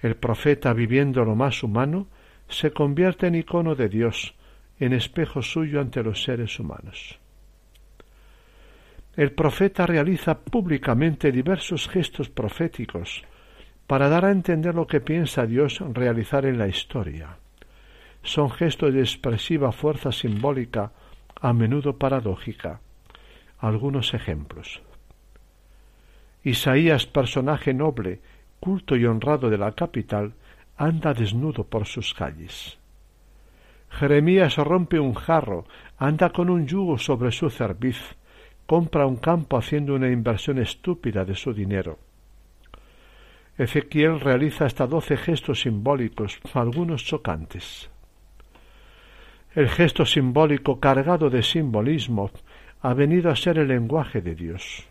El 0.00 0.16
profeta, 0.16 0.72
viviendo 0.72 1.24
lo 1.24 1.36
más 1.36 1.62
humano, 1.62 2.06
se 2.48 2.72
convierte 2.72 3.26
en 3.26 3.34
icono 3.34 3.74
de 3.74 3.88
Dios, 3.88 4.34
en 4.80 4.94
espejo 4.94 5.42
suyo 5.42 5.80
ante 5.80 6.02
los 6.02 6.22
seres 6.22 6.58
humanos. 6.58 7.18
El 9.14 9.32
profeta 9.32 9.86
realiza 9.86 10.38
públicamente 10.38 11.30
diversos 11.30 11.88
gestos 11.88 12.30
proféticos, 12.30 13.22
para 13.86 14.08
dar 14.08 14.24
a 14.24 14.30
entender 14.30 14.74
lo 14.74 14.86
que 14.86 15.00
piensa 15.00 15.46
Dios 15.46 15.80
realizar 15.92 16.46
en 16.46 16.58
la 16.58 16.68
historia. 16.68 17.36
Son 18.22 18.50
gestos 18.50 18.94
de 18.94 19.00
expresiva 19.00 19.72
fuerza 19.72 20.12
simbólica, 20.12 20.92
a 21.40 21.52
menudo 21.52 21.98
paradójica. 21.98 22.80
Algunos 23.58 24.14
ejemplos. 24.14 24.80
Isaías, 26.44 27.06
personaje 27.06 27.74
noble, 27.74 28.20
culto 28.60 28.96
y 28.96 29.04
honrado 29.06 29.50
de 29.50 29.58
la 29.58 29.72
capital, 29.72 30.34
anda 30.76 31.14
desnudo 31.14 31.64
por 31.64 31.86
sus 31.86 32.14
calles. 32.14 32.78
Jeremías 33.90 34.56
rompe 34.56 34.98
un 34.98 35.14
jarro, 35.14 35.66
anda 35.98 36.30
con 36.30 36.48
un 36.48 36.66
yugo 36.66 36.98
sobre 36.98 37.30
su 37.30 37.50
cerviz, 37.50 38.16
compra 38.66 39.06
un 39.06 39.16
campo 39.16 39.58
haciendo 39.58 39.94
una 39.94 40.10
inversión 40.10 40.58
estúpida 40.58 41.24
de 41.24 41.34
su 41.34 41.52
dinero. 41.52 41.98
Ezequiel 43.58 44.20
realiza 44.20 44.64
hasta 44.64 44.86
doce 44.86 45.16
gestos 45.16 45.60
simbólicos, 45.60 46.40
algunos 46.54 47.04
chocantes. 47.04 47.90
El 49.54 49.68
gesto 49.68 50.06
simbólico 50.06 50.80
cargado 50.80 51.28
de 51.28 51.42
simbolismo 51.42 52.30
ha 52.80 52.94
venido 52.94 53.30
a 53.30 53.36
ser 53.36 53.58
el 53.58 53.68
lenguaje 53.68 54.22
de 54.22 54.34
Dios. 54.34 54.88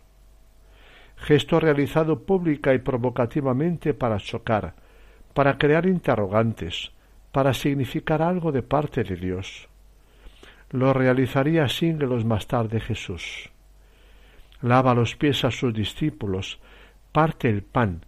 Gesto 1.17 1.59
realizado 1.59 2.23
pública 2.23 2.73
y 2.73 2.79
provocativamente 2.79 3.95
para 3.95 4.17
chocar, 4.17 4.75
para 5.33 5.57
crear 5.57 5.87
interrogantes, 5.87 6.91
para 7.31 7.55
significar 7.55 8.21
algo 8.21 8.51
de 8.51 8.61
parte 8.61 9.03
de 9.03 9.15
Dios. 9.15 9.67
Lo 10.69 10.93
realizaría 10.93 11.67
siglos 11.67 12.25
más 12.25 12.47
tarde 12.47 12.79
Jesús. 12.79 13.49
Lava 14.61 14.93
los 14.93 15.15
pies 15.15 15.43
a 15.43 15.51
sus 15.51 15.73
discípulos, 15.73 16.59
parte 17.11 17.49
el 17.49 17.63
pan, 17.63 18.05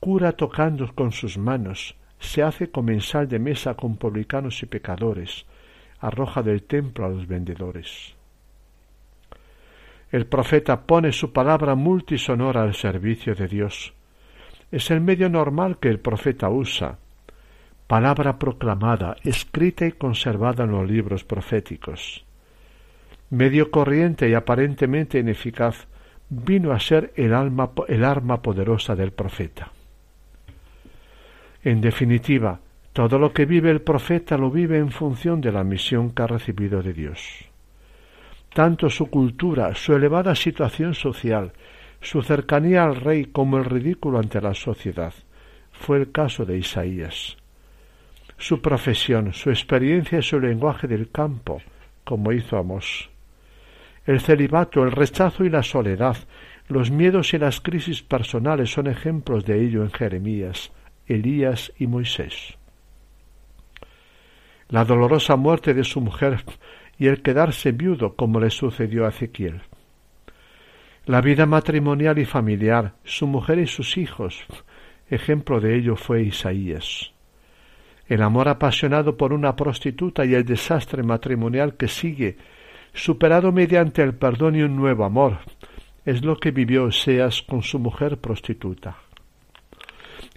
cura 0.00 0.32
tocando 0.32 0.92
con 0.94 1.12
sus 1.12 1.36
manos, 1.36 1.94
se 2.18 2.42
hace 2.42 2.70
comensal 2.70 3.28
de 3.28 3.38
mesa 3.38 3.74
con 3.74 3.96
publicanos 3.96 4.62
y 4.62 4.66
pecadores, 4.66 5.46
arroja 6.00 6.42
del 6.42 6.62
templo 6.62 7.04
a 7.04 7.10
los 7.10 7.26
vendedores. 7.26 8.14
El 10.10 10.26
profeta 10.26 10.82
pone 10.82 11.12
su 11.12 11.32
palabra 11.32 11.74
multisonora 11.74 12.62
al 12.62 12.74
servicio 12.74 13.34
de 13.34 13.46
Dios. 13.46 13.92
Es 14.72 14.90
el 14.90 15.00
medio 15.00 15.28
normal 15.28 15.78
que 15.78 15.88
el 15.88 16.00
profeta 16.00 16.48
usa, 16.48 16.98
palabra 17.86 18.38
proclamada, 18.38 19.16
escrita 19.22 19.86
y 19.86 19.92
conservada 19.92 20.64
en 20.64 20.72
los 20.72 20.88
libros 20.88 21.24
proféticos. 21.24 22.24
Medio 23.30 23.70
corriente 23.70 24.28
y 24.28 24.34
aparentemente 24.34 25.18
ineficaz, 25.18 25.86
vino 26.28 26.72
a 26.72 26.80
ser 26.80 27.12
el, 27.16 27.34
alma, 27.34 27.70
el 27.88 28.04
arma 28.04 28.42
poderosa 28.42 28.96
del 28.96 29.12
profeta. 29.12 29.72
En 31.62 31.80
definitiva, 31.80 32.60
todo 32.92 33.18
lo 33.18 33.32
que 33.32 33.44
vive 33.44 33.70
el 33.70 33.82
profeta 33.82 34.38
lo 34.38 34.50
vive 34.50 34.78
en 34.78 34.90
función 34.90 35.40
de 35.40 35.52
la 35.52 35.62
misión 35.62 36.10
que 36.10 36.22
ha 36.22 36.26
recibido 36.26 36.82
de 36.82 36.92
Dios. 36.94 37.44
Tanto 38.54 38.88
su 38.88 39.06
cultura, 39.06 39.74
su 39.74 39.94
elevada 39.94 40.34
situación 40.34 40.94
social, 40.94 41.52
su 42.00 42.22
cercanía 42.22 42.84
al 42.84 42.96
rey 42.96 43.26
como 43.26 43.58
el 43.58 43.66
ridículo 43.66 44.18
ante 44.18 44.40
la 44.40 44.54
sociedad, 44.54 45.12
fue 45.70 45.98
el 45.98 46.12
caso 46.12 46.44
de 46.44 46.58
Isaías. 46.58 47.36
Su 48.38 48.62
profesión, 48.62 49.34
su 49.34 49.50
experiencia 49.50 50.18
y 50.18 50.22
su 50.22 50.40
lenguaje 50.40 50.88
del 50.88 51.10
campo, 51.10 51.60
como 52.04 52.32
hizo 52.32 52.56
Amós. 52.56 53.10
El 54.06 54.20
celibato, 54.20 54.82
el 54.82 54.92
rechazo 54.92 55.44
y 55.44 55.50
la 55.50 55.62
soledad, 55.62 56.16
los 56.68 56.90
miedos 56.90 57.34
y 57.34 57.38
las 57.38 57.60
crisis 57.60 58.02
personales 58.02 58.72
son 58.72 58.86
ejemplos 58.86 59.44
de 59.44 59.62
ello 59.62 59.82
en 59.82 59.90
Jeremías, 59.90 60.72
Elías 61.10 61.72
y 61.76 61.88
Moisés. 61.88 62.56
La 64.68 64.84
dolorosa 64.84 65.34
muerte 65.34 65.74
de 65.74 65.82
su 65.82 66.00
mujer 66.00 66.44
y 66.98 67.08
el 67.08 67.20
quedarse 67.20 67.72
viudo 67.72 68.14
como 68.14 68.38
le 68.38 68.50
sucedió 68.50 69.06
a 69.06 69.08
Ezequiel. 69.08 69.62
La 71.06 71.20
vida 71.20 71.46
matrimonial 71.46 72.18
y 72.18 72.24
familiar, 72.24 72.92
su 73.02 73.26
mujer 73.26 73.58
y 73.58 73.66
sus 73.66 73.96
hijos, 73.96 74.44
ejemplo 75.08 75.60
de 75.60 75.76
ello 75.76 75.96
fue 75.96 76.22
Isaías. 76.22 77.12
El 78.06 78.22
amor 78.22 78.48
apasionado 78.48 79.16
por 79.16 79.32
una 79.32 79.56
prostituta 79.56 80.24
y 80.24 80.34
el 80.34 80.44
desastre 80.44 81.02
matrimonial 81.02 81.76
que 81.76 81.88
sigue, 81.88 82.36
superado 82.92 83.50
mediante 83.50 84.02
el 84.02 84.14
perdón 84.14 84.54
y 84.54 84.62
un 84.62 84.76
nuevo 84.76 85.04
amor, 85.04 85.38
es 86.04 86.24
lo 86.24 86.36
que 86.36 86.52
vivió 86.52 86.84
Oseas 86.84 87.42
con 87.42 87.62
su 87.62 87.80
mujer 87.80 88.18
prostituta. 88.18 89.09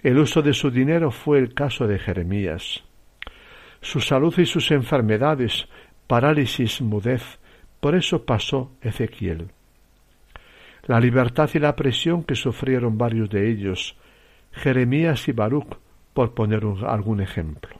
El 0.04 0.18
uso 0.18 0.42
de 0.42 0.52
su 0.52 0.70
dinero 0.70 1.10
fue 1.10 1.38
el 1.38 1.54
caso 1.54 1.86
de 1.86 1.98
Jeremías. 1.98 2.84
Su 3.80 4.02
salud 4.02 4.38
y 4.38 4.44
sus 4.44 4.70
enfermedades, 4.70 5.66
parálisis, 6.06 6.82
mudez, 6.82 7.38
por 7.80 7.94
eso 7.94 8.26
pasó 8.26 8.70
Ezequiel. 8.82 9.48
La 10.82 11.00
libertad 11.00 11.48
y 11.54 11.58
la 11.58 11.74
presión 11.74 12.22
que 12.22 12.34
sufrieron 12.34 12.98
varios 12.98 13.30
de 13.30 13.50
ellos, 13.50 13.96
Jeremías 14.52 15.26
y 15.26 15.32
Baruch, 15.32 15.78
por 16.12 16.34
poner 16.34 16.62
algún 16.86 17.22
ejemplo. 17.22 17.74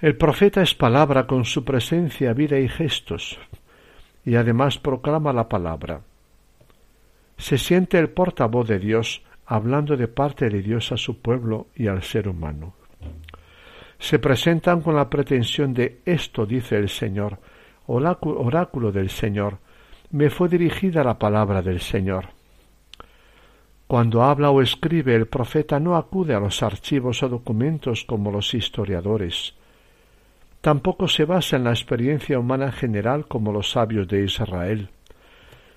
El 0.00 0.16
profeta 0.16 0.62
es 0.62 0.74
palabra 0.74 1.28
con 1.28 1.44
su 1.44 1.64
presencia, 1.64 2.32
vida 2.32 2.58
y 2.58 2.68
gestos, 2.68 3.38
y 4.24 4.34
además 4.34 4.78
proclama 4.78 5.32
la 5.32 5.48
palabra. 5.48 6.00
Se 7.38 7.56
siente 7.56 8.00
el 8.00 8.10
portavoz 8.10 8.66
de 8.66 8.80
Dios 8.80 9.22
hablando 9.46 9.96
de 9.96 10.08
parte 10.08 10.48
de 10.48 10.62
Dios 10.62 10.92
a 10.92 10.96
su 10.96 11.20
pueblo 11.20 11.68
y 11.74 11.86
al 11.86 12.02
ser 12.02 12.28
humano. 12.28 12.74
Se 13.98 14.18
presentan 14.18 14.80
con 14.80 14.96
la 14.96 15.08
pretensión 15.08 15.72
de 15.72 16.00
esto 16.04 16.46
dice 16.46 16.76
el 16.76 16.88
Señor, 16.88 17.38
oráculo 17.86 18.92
del 18.92 19.10
Señor, 19.10 19.58
me 20.10 20.30
fue 20.30 20.48
dirigida 20.48 21.02
la 21.02 21.18
palabra 21.18 21.62
del 21.62 21.80
Señor. 21.80 22.26
Cuando 23.86 24.22
habla 24.22 24.50
o 24.50 24.62
escribe 24.62 25.14
el 25.14 25.26
profeta 25.26 25.78
no 25.78 25.96
acude 25.96 26.34
a 26.34 26.40
los 26.40 26.62
archivos 26.62 27.22
o 27.22 27.28
documentos 27.28 28.04
como 28.04 28.30
los 28.30 28.54
historiadores. 28.54 29.54
Tampoco 30.60 31.08
se 31.08 31.26
basa 31.26 31.56
en 31.56 31.64
la 31.64 31.70
experiencia 31.70 32.38
humana 32.38 32.72
general 32.72 33.26
como 33.26 33.52
los 33.52 33.70
sabios 33.70 34.08
de 34.08 34.24
Israel. 34.24 34.88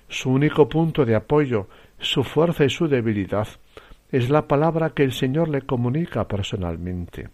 Su 0.08 0.30
único 0.30 0.68
punto 0.68 1.04
de 1.04 1.14
apoyo, 1.14 1.68
su 1.98 2.24
fuerza 2.24 2.64
y 2.64 2.70
su 2.70 2.88
debilidad 2.88 3.48
es 4.10 4.30
la 4.30 4.46
palabra 4.46 4.90
que 4.90 5.02
el 5.02 5.12
Señor 5.12 5.48
le 5.48 5.62
comunica 5.62 6.26
personalmente. 6.26 7.28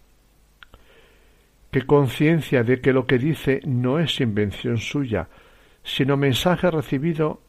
Qué 1.71 1.81
conciencia 1.85 2.63
de 2.63 2.79
que 2.79 2.93
lo 2.93 3.05
que 3.05 3.17
dice 3.17 3.61
no 3.65 3.99
es 3.99 4.19
invención 4.21 4.77
suya, 4.77 5.27
sino 5.83 6.17
mensaje 6.17 6.71
recibido 6.71 7.41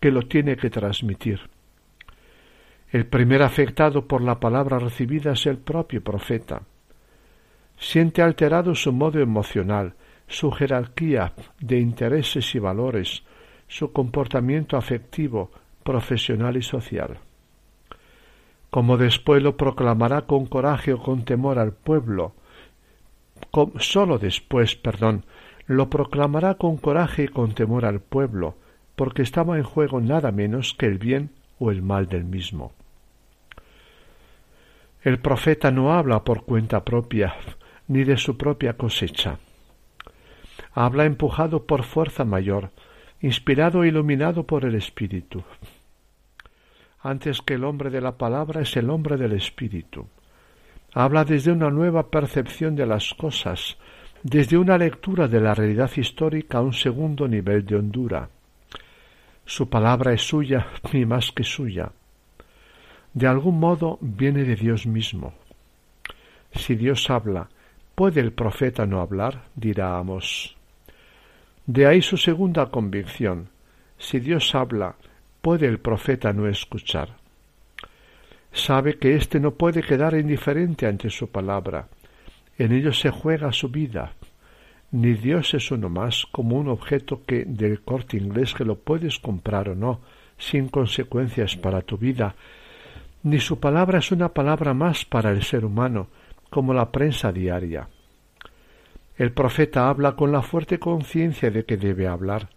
que 0.00 0.10
lo 0.10 0.22
tiene 0.22 0.56
que 0.56 0.70
transmitir. 0.70 1.40
El 2.90 3.06
primer 3.06 3.42
afectado 3.42 4.06
por 4.06 4.22
la 4.22 4.40
palabra 4.40 4.78
recibida 4.78 5.32
es 5.32 5.46
el 5.46 5.58
propio 5.58 6.02
profeta. 6.02 6.62
Siente 7.76 8.22
alterado 8.22 8.74
su 8.74 8.92
modo 8.92 9.20
emocional, 9.20 9.94
su 10.26 10.50
jerarquía 10.50 11.32
de 11.60 11.78
intereses 11.78 12.54
y 12.54 12.58
valores, 12.58 13.22
su 13.68 13.92
comportamiento 13.92 14.76
afectivo, 14.76 15.50
profesional 15.84 16.56
y 16.56 16.62
social. 16.62 17.18
Como 18.70 18.96
después 18.96 19.42
lo 19.42 19.56
proclamará 19.56 20.22
con 20.22 20.46
coraje 20.46 20.92
o 20.92 20.98
con 20.98 21.24
temor 21.24 21.58
al 21.58 21.72
pueblo, 21.72 22.34
sólo 23.78 24.18
después, 24.18 24.74
perdón, 24.74 25.24
lo 25.66 25.88
proclamará 25.88 26.54
con 26.54 26.76
coraje 26.76 27.24
y 27.24 27.28
con 27.28 27.54
temor 27.54 27.84
al 27.84 28.00
pueblo, 28.00 28.56
porque 28.96 29.22
estaba 29.22 29.56
en 29.56 29.62
juego 29.62 30.00
nada 30.00 30.32
menos 30.32 30.74
que 30.74 30.86
el 30.86 30.98
bien 30.98 31.30
o 31.58 31.70
el 31.70 31.82
mal 31.82 32.08
del 32.08 32.24
mismo. 32.24 32.72
El 35.02 35.18
profeta 35.20 35.70
no 35.70 35.92
habla 35.92 36.24
por 36.24 36.44
cuenta 36.44 36.84
propia, 36.84 37.34
ni 37.86 38.04
de 38.04 38.16
su 38.16 38.36
propia 38.36 38.76
cosecha. 38.76 39.38
Habla 40.72 41.04
empujado 41.04 41.64
por 41.64 41.84
fuerza 41.84 42.24
mayor, 42.24 42.70
inspirado 43.20 43.82
e 43.82 43.88
iluminado 43.88 44.44
por 44.44 44.64
el 44.64 44.74
Espíritu. 44.74 45.42
Antes 47.00 47.42
que 47.42 47.54
el 47.54 47.64
hombre 47.64 47.90
de 47.90 48.00
la 48.00 48.12
palabra 48.12 48.60
es 48.62 48.76
el 48.76 48.90
hombre 48.90 49.16
del 49.16 49.32
Espíritu. 49.32 50.06
Habla 50.94 51.24
desde 51.24 51.52
una 51.52 51.70
nueva 51.70 52.10
percepción 52.10 52.74
de 52.76 52.86
las 52.86 53.14
cosas, 53.14 53.76
desde 54.22 54.56
una 54.56 54.78
lectura 54.78 55.28
de 55.28 55.40
la 55.40 55.54
realidad 55.54 55.90
histórica 55.96 56.58
a 56.58 56.62
un 56.62 56.72
segundo 56.72 57.28
nivel 57.28 57.64
de 57.64 57.76
hondura. 57.76 58.28
Su 59.44 59.68
palabra 59.68 60.12
es 60.12 60.22
suya 60.22 60.66
ni 60.92 61.06
más 61.06 61.32
que 61.32 61.44
suya. 61.44 61.90
De 63.14 63.26
algún 63.26 63.58
modo 63.58 63.98
viene 64.00 64.44
de 64.44 64.56
Dios 64.56 64.86
mismo. 64.86 65.34
Si 66.52 66.74
Dios 66.74 67.08
habla, 67.10 67.48
¿puede 67.94 68.20
el 68.20 68.32
profeta 68.32 68.86
no 68.86 69.00
hablar? 69.00 69.44
dirá 69.54 69.98
Amos. 69.98 70.57
De 71.68 71.86
ahí 71.86 72.00
su 72.00 72.16
segunda 72.16 72.70
convicción. 72.70 73.50
Si 73.98 74.20
Dios 74.20 74.54
habla, 74.54 74.94
¿puede 75.42 75.66
el 75.66 75.78
profeta 75.80 76.32
no 76.32 76.48
escuchar? 76.48 77.18
Sabe 78.50 78.96
que 78.96 79.16
éste 79.16 79.38
no 79.38 79.50
puede 79.50 79.82
quedar 79.82 80.14
indiferente 80.14 80.86
ante 80.86 81.10
su 81.10 81.28
palabra. 81.28 81.88
En 82.56 82.72
ello 82.72 82.94
se 82.94 83.10
juega 83.10 83.52
su 83.52 83.68
vida. 83.68 84.14
Ni 84.92 85.12
Dios 85.12 85.52
es 85.52 85.70
uno 85.70 85.90
más 85.90 86.24
como 86.32 86.56
un 86.56 86.68
objeto 86.68 87.20
que 87.26 87.44
del 87.44 87.82
corte 87.82 88.16
inglés 88.16 88.54
que 88.54 88.64
lo 88.64 88.76
puedes 88.76 89.18
comprar 89.18 89.68
o 89.68 89.74
no, 89.74 90.00
sin 90.38 90.68
consecuencias 90.68 91.54
para 91.54 91.82
tu 91.82 91.98
vida, 91.98 92.34
ni 93.24 93.40
su 93.40 93.60
palabra 93.60 93.98
es 93.98 94.10
una 94.10 94.30
palabra 94.30 94.72
más 94.72 95.04
para 95.04 95.32
el 95.32 95.42
ser 95.42 95.66
humano, 95.66 96.08
como 96.48 96.72
la 96.72 96.90
prensa 96.90 97.30
diaria. 97.30 97.90
El 99.18 99.32
profeta 99.32 99.88
habla 99.88 100.14
con 100.14 100.30
la 100.30 100.42
fuerte 100.42 100.78
conciencia 100.78 101.50
de 101.50 101.64
que 101.64 101.76
debe 101.76 102.06
hablar, 102.06 102.50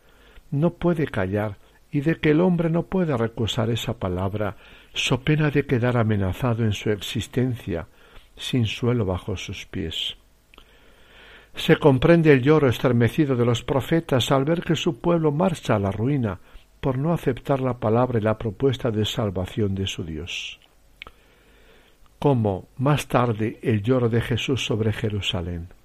no 0.52 0.76
puede 0.76 1.08
callar, 1.08 1.58
y 1.92 2.02
de 2.02 2.20
que 2.20 2.30
el 2.30 2.40
hombre 2.40 2.70
no 2.70 2.84
puede 2.84 3.18
recusar 3.18 3.72
esa 3.72 3.98
palabra, 3.98 4.56
so 4.94 5.22
pena 5.22 5.50
de 5.50 5.66
quedar 5.66 5.98
amenazado 5.98 6.64
en 6.64 6.74
su 6.74 6.92
existencia, 6.92 7.88
sin 8.38 8.68
suelo 8.68 9.06
bajo 9.06 9.36
sus 9.36 9.66
pies. 9.66 10.16
Se 11.56 11.78
comprende 11.78 12.32
el 12.32 12.44
lloro 12.44 12.70
estremecido 12.70 13.36
de 13.36 13.44
los 13.44 13.64
profetas 13.64 14.32
al 14.32 14.46
ver 14.46 14.62
que 14.62 14.76
su 14.76 15.02
pueblo 15.02 15.32
marcha 15.32 15.76
a 15.76 15.80
la 15.80 15.92
ruina, 15.92 16.40
por 16.80 16.98
no 16.98 17.12
aceptar 17.12 17.60
la 17.60 17.80
palabra 17.80 18.20
y 18.20 18.22
la 18.22 18.38
propuesta 18.38 18.92
de 18.92 19.04
salvación 19.06 19.74
de 19.74 19.88
su 19.88 20.04
Dios. 20.04 20.60
Como 22.20 22.68
más 22.78 23.08
tarde 23.08 23.60
el 23.64 23.82
lloro 23.82 24.10
de 24.10 24.22
Jesús 24.22 24.64
sobre 24.64 24.94
Jerusalén. 24.94 25.81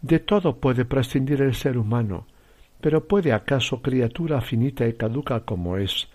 De 0.00 0.20
todo 0.20 0.56
puede 0.56 0.84
prescindir 0.84 1.42
el 1.42 1.54
ser 1.54 1.76
humano, 1.76 2.26
pero 2.80 3.06
¿puede 3.06 3.32
acaso 3.32 3.82
criatura 3.82 4.40
finita 4.40 4.86
y 4.86 4.94
caduca 4.94 5.40
como 5.40 5.76
es, 5.76 6.08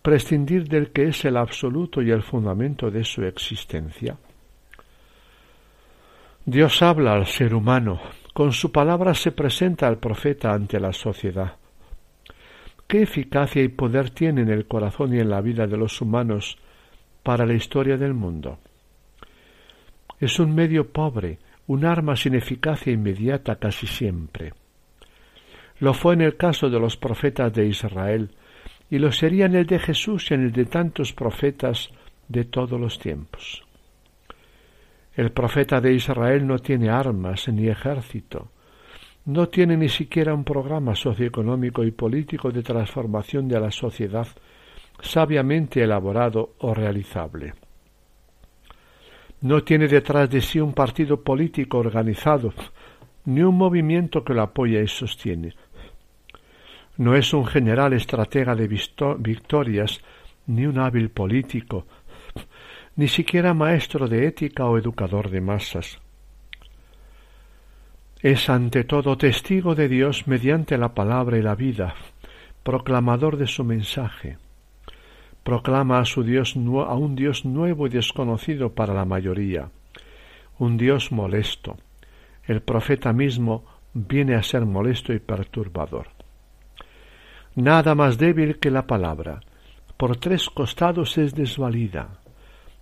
prescindir 0.00 0.66
del 0.68 0.90
que 0.90 1.08
es 1.08 1.24
el 1.24 1.36
absoluto 1.36 2.00
y 2.00 2.10
el 2.10 2.22
fundamento 2.22 2.90
de 2.90 3.04
su 3.04 3.22
existencia? 3.24 4.16
Dios 6.44 6.82
habla 6.82 7.12
al 7.14 7.26
ser 7.26 7.54
humano, 7.54 8.00
con 8.32 8.52
su 8.52 8.72
palabra 8.72 9.14
se 9.14 9.30
presenta 9.30 9.86
al 9.86 9.98
profeta 9.98 10.52
ante 10.52 10.80
la 10.80 10.92
sociedad. 10.92 11.56
¿Qué 12.88 13.02
eficacia 13.02 13.62
y 13.62 13.68
poder 13.68 14.10
tiene 14.10 14.42
en 14.42 14.48
el 14.48 14.66
corazón 14.66 15.14
y 15.14 15.20
en 15.20 15.30
la 15.30 15.40
vida 15.40 15.66
de 15.66 15.76
los 15.76 16.00
humanos 16.00 16.58
para 17.22 17.46
la 17.46 17.54
historia 17.54 17.96
del 17.96 18.14
mundo? 18.14 18.58
Es 20.18 20.40
un 20.40 20.54
medio 20.54 20.90
pobre, 20.90 21.38
un 21.66 21.84
arma 21.84 22.16
sin 22.16 22.34
eficacia 22.34 22.92
inmediata 22.92 23.56
casi 23.56 23.86
siempre. 23.86 24.52
Lo 25.78 25.94
fue 25.94 26.14
en 26.14 26.22
el 26.22 26.36
caso 26.36 26.70
de 26.70 26.78
los 26.78 26.96
profetas 26.96 27.52
de 27.52 27.66
Israel, 27.66 28.30
y 28.90 28.98
lo 28.98 29.10
sería 29.10 29.46
en 29.46 29.54
el 29.54 29.66
de 29.66 29.78
Jesús 29.78 30.30
y 30.30 30.34
en 30.34 30.42
el 30.42 30.52
de 30.52 30.66
tantos 30.66 31.12
profetas 31.12 31.90
de 32.28 32.44
todos 32.44 32.78
los 32.78 32.98
tiempos. 32.98 33.64
El 35.14 35.30
profeta 35.32 35.80
de 35.80 35.92
Israel 35.92 36.46
no 36.46 36.58
tiene 36.58 36.88
armas 36.88 37.48
ni 37.48 37.68
ejército, 37.68 38.50
no 39.24 39.48
tiene 39.48 39.76
ni 39.76 39.88
siquiera 39.88 40.34
un 40.34 40.44
programa 40.44 40.94
socioeconómico 40.94 41.84
y 41.84 41.90
político 41.90 42.50
de 42.50 42.62
transformación 42.62 43.46
de 43.48 43.60
la 43.60 43.70
sociedad 43.70 44.26
sabiamente 45.00 45.82
elaborado 45.82 46.54
o 46.58 46.74
realizable. 46.74 47.54
No 49.42 49.62
tiene 49.62 49.88
detrás 49.88 50.30
de 50.30 50.40
sí 50.40 50.58
un 50.60 50.72
partido 50.72 51.22
político 51.22 51.78
organizado, 51.78 52.54
ni 53.26 53.42
un 53.42 53.56
movimiento 53.56 54.24
que 54.24 54.34
lo 54.34 54.42
apoye 54.42 54.82
y 54.82 54.88
sostiene. 54.88 55.54
No 56.96 57.14
es 57.14 57.32
un 57.32 57.46
general 57.46 57.92
estratega 57.92 58.54
de 58.54 58.68
victorias, 59.18 60.00
ni 60.46 60.66
un 60.66 60.78
hábil 60.78 61.10
político, 61.10 61.86
ni 62.96 63.08
siquiera 63.08 63.54
maestro 63.54 64.08
de 64.08 64.26
ética 64.26 64.66
o 64.66 64.78
educador 64.78 65.30
de 65.30 65.40
masas 65.40 65.98
es 68.22 68.48
ante 68.48 68.84
todo 68.84 69.18
testigo 69.18 69.74
de 69.74 69.88
Dios 69.88 70.28
mediante 70.28 70.78
la 70.78 70.94
palabra 70.94 71.38
y 71.38 71.42
la 71.42 71.56
vida, 71.56 71.94
proclamador 72.62 73.36
de 73.36 73.48
su 73.48 73.64
mensaje. 73.64 74.38
Proclama 75.42 75.98
a 75.98 76.04
su 76.04 76.22
Dios 76.22 76.54
a 76.56 76.94
un 76.94 77.14
Dios 77.16 77.44
nuevo 77.44 77.86
y 77.86 77.90
desconocido 77.90 78.74
para 78.74 78.94
la 78.94 79.04
mayoría, 79.04 79.70
un 80.58 80.76
Dios 80.76 81.10
molesto. 81.10 81.76
El 82.44 82.62
profeta 82.62 83.12
mismo 83.12 83.64
viene 83.92 84.34
a 84.34 84.42
ser 84.42 84.64
molesto 84.64 85.12
y 85.12 85.18
perturbador. 85.18 86.08
Nada 87.54 87.94
más 87.94 88.18
débil 88.18 88.58
que 88.58 88.70
la 88.70 88.86
palabra, 88.86 89.40
por 89.96 90.16
tres 90.16 90.48
costados 90.48 91.18
es 91.18 91.34
desvalida. 91.34 92.20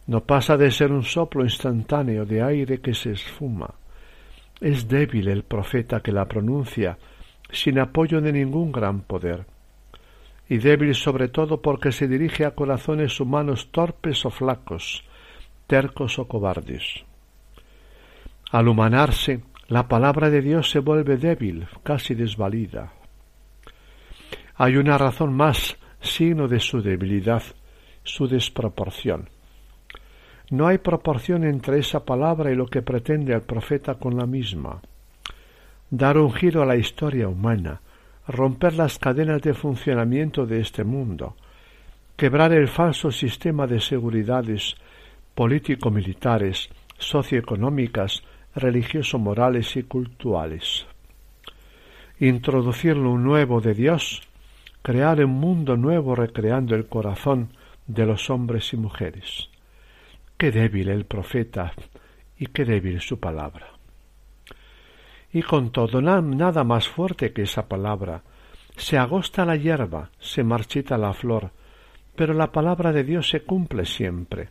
No 0.06 0.20
pasa 0.20 0.56
de 0.56 0.70
ser 0.70 0.92
un 0.92 1.02
soplo 1.02 1.44
instantáneo 1.44 2.24
de 2.24 2.42
aire 2.42 2.80
que 2.80 2.94
se 2.94 3.12
esfuma 3.12 3.74
es 4.60 4.88
débil 4.88 5.28
el 5.28 5.42
profeta 5.42 6.00
que 6.00 6.12
la 6.12 6.26
pronuncia, 6.26 6.98
sin 7.50 7.78
apoyo 7.78 8.20
de 8.20 8.32
ningún 8.32 8.70
gran 8.70 9.00
poder, 9.00 9.46
y 10.50 10.58
débil 10.58 10.96
sobre 10.96 11.28
todo 11.28 11.62
porque 11.62 11.92
se 11.92 12.08
dirige 12.08 12.44
a 12.44 12.56
corazones 12.56 13.20
humanos 13.20 13.68
torpes 13.70 14.26
o 14.26 14.30
flacos, 14.30 15.04
tercos 15.68 16.18
o 16.18 16.26
cobardes. 16.26 17.04
Al 18.50 18.66
humanarse, 18.66 19.44
la 19.68 19.86
palabra 19.86 20.28
de 20.28 20.42
Dios 20.42 20.68
se 20.68 20.80
vuelve 20.80 21.18
débil, 21.18 21.68
casi 21.84 22.16
desvalida. 22.16 22.92
Hay 24.56 24.76
una 24.76 24.98
razón 24.98 25.32
más, 25.32 25.78
signo 26.00 26.48
de 26.48 26.58
su 26.58 26.82
debilidad, 26.82 27.44
su 28.02 28.26
desproporción. 28.26 29.28
No 30.50 30.66
hay 30.66 30.78
proporción 30.78 31.44
entre 31.44 31.78
esa 31.78 32.04
palabra 32.04 32.50
y 32.50 32.56
lo 32.56 32.66
que 32.66 32.82
pretende 32.82 33.32
el 33.34 33.42
profeta 33.42 33.94
con 33.94 34.16
la 34.16 34.26
misma. 34.26 34.82
Dar 35.90 36.18
un 36.18 36.32
giro 36.32 36.60
a 36.60 36.66
la 36.66 36.74
historia 36.74 37.28
humana, 37.28 37.80
romper 38.30 38.74
las 38.74 38.98
cadenas 38.98 39.42
de 39.42 39.54
funcionamiento 39.54 40.46
de 40.46 40.60
este 40.60 40.84
mundo, 40.84 41.36
quebrar 42.16 42.52
el 42.52 42.68
falso 42.68 43.10
sistema 43.10 43.66
de 43.66 43.80
seguridades 43.80 44.76
político-militares, 45.34 46.68
socioeconómicas, 46.98 48.22
religioso-morales 48.54 49.76
y 49.76 49.82
culturales. 49.82 50.86
Introducir 52.20 52.96
lo 52.96 53.16
nuevo 53.18 53.60
de 53.60 53.74
Dios, 53.74 54.22
crear 54.82 55.24
un 55.24 55.32
mundo 55.32 55.76
nuevo 55.76 56.14
recreando 56.14 56.74
el 56.74 56.86
corazón 56.86 57.50
de 57.86 58.06
los 58.06 58.30
hombres 58.30 58.72
y 58.72 58.76
mujeres. 58.76 59.48
Qué 60.36 60.50
débil 60.50 60.88
el 60.88 61.04
profeta 61.04 61.72
y 62.38 62.46
qué 62.46 62.64
débil 62.64 63.00
su 63.00 63.18
palabra. 63.18 63.79
Y 65.32 65.42
con 65.42 65.70
todo 65.70 66.00
nada 66.00 66.64
más 66.64 66.88
fuerte 66.88 67.32
que 67.32 67.42
esa 67.42 67.68
palabra. 67.68 68.22
Se 68.76 68.98
agosta 68.98 69.44
la 69.44 69.56
hierba, 69.56 70.10
se 70.18 70.42
marchita 70.42 70.96
la 70.98 71.12
flor, 71.12 71.50
pero 72.16 72.34
la 72.34 72.50
palabra 72.50 72.92
de 72.92 73.04
Dios 73.04 73.28
se 73.28 73.42
cumple 73.42 73.84
siempre. 73.84 74.48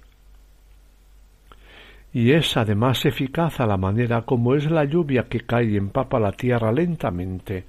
Y 2.13 2.32
es 2.32 2.58
además 2.58 3.06
eficaz 3.06 3.60
a 3.60 3.68
la 3.68 3.78
manera 3.78 4.24
como 4.24 4.56
es 4.56 4.70
la 4.70 4.84
lluvia 4.86 5.24
que 5.24 5.42
cae 5.42 5.65
y 5.65 5.78
empapa 5.78 6.20
la 6.20 6.32
tierra 6.32 6.72
lentamente, 6.72 7.65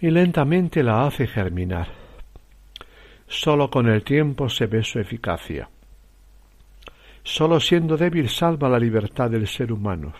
y 0.00 0.10
lentamente 0.10 0.82
la 0.82 1.06
hace 1.06 1.26
germinar. 1.26 1.88
Sólo 3.26 3.70
con 3.70 3.88
el 3.88 4.02
tiempo 4.02 4.48
se 4.48 4.66
ve 4.66 4.82
su 4.82 4.98
eficacia. 4.98 5.68
Sólo 7.22 7.60
siendo 7.60 7.96
débil 7.96 8.28
salva 8.28 8.68
la 8.68 8.78
libertad 8.78 9.30
del 9.30 9.46
ser 9.46 9.70
humano. 9.70 10.14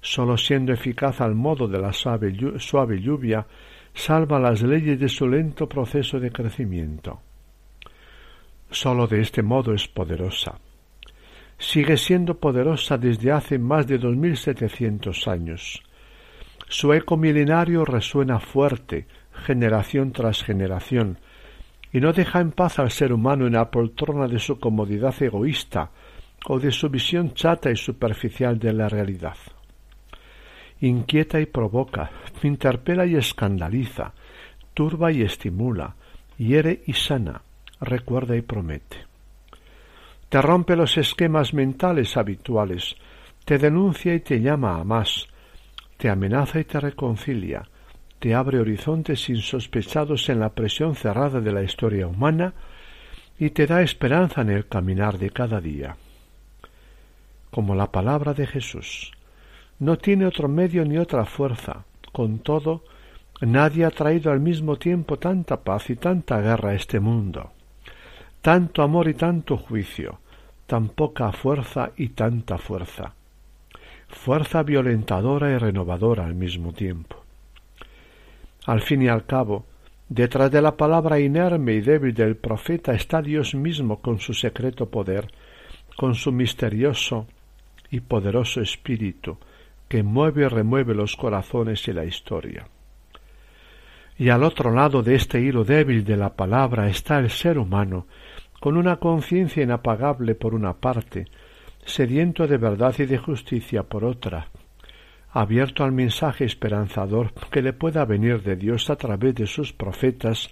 Sólo 0.00 0.36
siendo 0.36 0.72
eficaz 0.72 1.20
al 1.20 1.34
modo 1.34 1.66
de 1.66 1.78
la 1.78 1.92
suave, 1.92 2.32
lluvia, 2.32 3.46
salva 3.94 4.38
las 4.38 4.62
leyes 4.62 5.00
de 5.00 5.08
su 5.08 5.26
lento 5.26 5.68
proceso 5.68 6.20
de 6.20 6.30
crecimiento. 6.30 7.20
Sólo 8.70 9.06
de 9.06 9.20
este 9.20 9.42
modo 9.42 9.72
es 9.72 9.88
poderosa. 9.88 10.58
Sigue 11.58 11.96
siendo 11.96 12.38
poderosa 12.38 12.98
desde 12.98 13.32
hace 13.32 13.58
más 13.58 13.86
de 13.86 13.98
dos 13.98 14.14
mil 14.16 14.36
setecientos 14.36 15.26
años. 15.26 15.82
Su 16.68 16.92
eco 16.92 17.16
milenario 17.16 17.84
resuena 17.84 18.38
fuerte, 18.40 19.06
generación 19.44 20.12
tras 20.12 20.42
generación, 20.42 21.18
y 21.92 22.00
no 22.00 22.12
deja 22.12 22.40
en 22.40 22.52
paz 22.52 22.78
al 22.78 22.90
ser 22.90 23.12
humano 23.12 23.46
en 23.46 23.54
la 23.54 23.70
poltrona 23.70 24.26
de 24.26 24.38
su 24.38 24.58
comodidad 24.58 25.14
egoísta, 25.22 25.90
o 26.48 26.58
de 26.58 26.70
su 26.70 26.88
visión 26.90 27.32
chata 27.34 27.70
y 27.70 27.76
superficial 27.76 28.58
de 28.58 28.72
la 28.72 28.88
realidad. 28.88 29.36
Inquieta 30.80 31.40
y 31.40 31.46
provoca, 31.46 32.10
interpela 32.42 33.06
y 33.06 33.16
escandaliza, 33.16 34.12
turba 34.74 35.10
y 35.10 35.22
estimula, 35.22 35.94
hiere 36.36 36.82
y 36.86 36.92
sana, 36.92 37.42
recuerda 37.80 38.36
y 38.36 38.42
promete. 38.42 38.98
Te 40.28 40.42
rompe 40.42 40.76
los 40.76 40.98
esquemas 40.98 41.54
mentales 41.54 42.16
habituales, 42.16 42.96
te 43.44 43.58
denuncia 43.58 44.14
y 44.14 44.20
te 44.20 44.40
llama 44.40 44.76
a 44.78 44.84
más, 44.84 45.28
te 45.96 46.10
amenaza 46.10 46.60
y 46.60 46.64
te 46.64 46.78
reconcilia, 46.78 47.66
te 48.18 48.34
abre 48.34 48.60
horizontes 48.60 49.28
insospechados 49.30 50.28
en 50.28 50.40
la 50.40 50.50
presión 50.50 50.94
cerrada 50.94 51.40
de 51.40 51.52
la 51.52 51.62
historia 51.62 52.06
humana 52.06 52.52
y 53.38 53.50
te 53.50 53.66
da 53.66 53.82
esperanza 53.82 54.42
en 54.42 54.50
el 54.50 54.66
caminar 54.66 55.18
de 55.18 55.30
cada 55.30 55.60
día 55.60 55.96
como 57.56 57.74
la 57.74 57.90
palabra 57.90 58.34
de 58.34 58.46
Jesús. 58.46 59.15
No 59.78 59.98
tiene 59.98 60.26
otro 60.26 60.48
medio 60.48 60.84
ni 60.84 60.96
otra 60.96 61.26
fuerza. 61.26 61.84
Con 62.12 62.38
todo, 62.38 62.82
nadie 63.42 63.84
ha 63.84 63.90
traído 63.90 64.32
al 64.32 64.40
mismo 64.40 64.76
tiempo 64.76 65.18
tanta 65.18 65.60
paz 65.60 65.90
y 65.90 65.96
tanta 65.96 66.40
guerra 66.40 66.70
a 66.70 66.74
este 66.74 66.98
mundo, 66.98 67.50
tanto 68.40 68.82
amor 68.82 69.08
y 69.08 69.14
tanto 69.14 69.58
juicio, 69.58 70.18
tan 70.66 70.88
poca 70.88 71.30
fuerza 71.32 71.90
y 71.96 72.08
tanta 72.10 72.56
fuerza, 72.56 73.12
fuerza 74.08 74.62
violentadora 74.62 75.50
y 75.50 75.58
renovadora 75.58 76.24
al 76.24 76.34
mismo 76.34 76.72
tiempo. 76.72 77.22
Al 78.64 78.80
fin 78.80 79.02
y 79.02 79.08
al 79.08 79.26
cabo, 79.26 79.66
detrás 80.08 80.50
de 80.50 80.62
la 80.62 80.74
palabra 80.74 81.20
inerme 81.20 81.74
y 81.74 81.82
débil 81.82 82.14
del 82.14 82.36
profeta 82.36 82.94
está 82.94 83.20
Dios 83.20 83.54
mismo 83.54 84.00
con 84.00 84.20
su 84.20 84.32
secreto 84.32 84.88
poder, 84.88 85.30
con 85.98 86.14
su 86.14 86.32
misterioso 86.32 87.26
y 87.90 88.00
poderoso 88.00 88.62
espíritu 88.62 89.36
que 89.88 90.02
mueve 90.02 90.44
y 90.44 90.48
remueve 90.48 90.94
los 90.94 91.16
corazones 91.16 91.86
y 91.88 91.92
la 91.92 92.04
historia. 92.04 92.68
Y 94.18 94.30
al 94.30 94.42
otro 94.42 94.72
lado 94.72 95.02
de 95.02 95.14
este 95.14 95.40
hilo 95.40 95.64
débil 95.64 96.04
de 96.04 96.16
la 96.16 96.34
palabra 96.34 96.88
está 96.88 97.18
el 97.18 97.30
ser 97.30 97.58
humano, 97.58 98.06
con 98.60 98.76
una 98.76 98.96
conciencia 98.96 99.62
inapagable 99.62 100.34
por 100.34 100.54
una 100.54 100.72
parte, 100.74 101.26
sediento 101.84 102.46
de 102.46 102.56
verdad 102.56 102.94
y 102.98 103.04
de 103.04 103.18
justicia 103.18 103.82
por 103.82 104.04
otra, 104.04 104.48
abierto 105.30 105.84
al 105.84 105.92
mensaje 105.92 106.44
esperanzador 106.44 107.32
que 107.50 107.62
le 107.62 107.74
pueda 107.74 108.04
venir 108.04 108.42
de 108.42 108.56
Dios 108.56 108.88
a 108.90 108.96
través 108.96 109.34
de 109.34 109.46
sus 109.46 109.72
profetas 109.72 110.50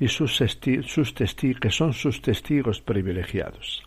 y 0.00 0.08
sus, 0.08 0.42
sus 0.86 1.12
que 1.12 1.70
son 1.70 1.92
sus 1.92 2.22
testigos 2.22 2.80
privilegiados. 2.80 3.83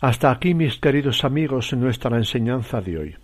Hasta 0.00 0.30
aquí, 0.30 0.54
mis 0.54 0.78
queridos 0.78 1.24
amigos, 1.24 1.74
nuestra 1.74 2.16
enseñanza 2.16 2.80
de 2.80 2.98
hoy. 2.98 3.16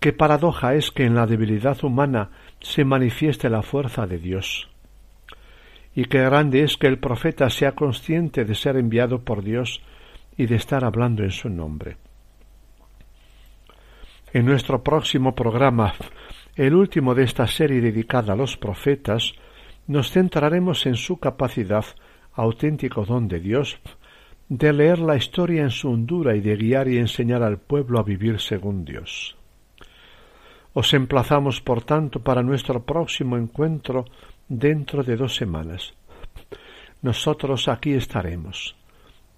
Qué 0.00 0.14
paradoja 0.14 0.74
es 0.74 0.90
que 0.90 1.04
en 1.04 1.14
la 1.14 1.26
debilidad 1.26 1.84
humana 1.84 2.30
se 2.60 2.82
manifieste 2.82 3.50
la 3.50 3.60
fuerza 3.60 4.06
de 4.06 4.16
Dios. 4.16 4.70
Y 5.94 6.06
qué 6.06 6.20
grande 6.20 6.62
es 6.62 6.78
que 6.78 6.86
el 6.86 6.98
profeta 6.98 7.50
sea 7.50 7.72
consciente 7.72 8.46
de 8.46 8.54
ser 8.54 8.76
enviado 8.76 9.22
por 9.22 9.42
Dios 9.42 9.82
y 10.38 10.46
de 10.46 10.56
estar 10.56 10.82
hablando 10.82 11.24
en 11.24 11.30
su 11.30 11.50
nombre. 11.50 11.98
En 14.32 14.46
nuestro 14.46 14.82
próximo 14.82 15.34
programa, 15.34 15.92
el 16.56 16.74
último 16.74 17.14
de 17.14 17.24
esta 17.24 17.46
serie 17.46 17.82
dedicada 17.82 18.32
a 18.32 18.36
los 18.36 18.56
profetas, 18.56 19.34
nos 19.86 20.10
centraremos 20.10 20.86
en 20.86 20.94
su 20.94 21.18
capacidad, 21.18 21.84
auténtico 22.32 23.04
don 23.04 23.28
de 23.28 23.40
Dios, 23.40 23.78
de 24.50 24.72
leer 24.72 24.98
la 24.98 25.14
historia 25.14 25.62
en 25.62 25.70
su 25.70 25.88
hondura 25.88 26.34
y 26.34 26.40
de 26.40 26.56
guiar 26.56 26.88
y 26.88 26.98
enseñar 26.98 27.44
al 27.44 27.58
pueblo 27.58 28.00
a 28.00 28.02
vivir 28.02 28.40
según 28.40 28.84
Dios. 28.84 29.36
Os 30.74 30.92
emplazamos, 30.92 31.60
por 31.60 31.82
tanto, 31.82 32.20
para 32.20 32.42
nuestro 32.42 32.82
próximo 32.84 33.36
encuentro 33.36 34.06
dentro 34.48 35.04
de 35.04 35.16
dos 35.16 35.36
semanas. 35.36 35.94
Nosotros 37.00 37.68
aquí 37.68 37.94
estaremos. 37.94 38.76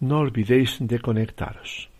No 0.00 0.20
olvidéis 0.20 0.78
de 0.80 0.98
conectaros. 0.98 1.90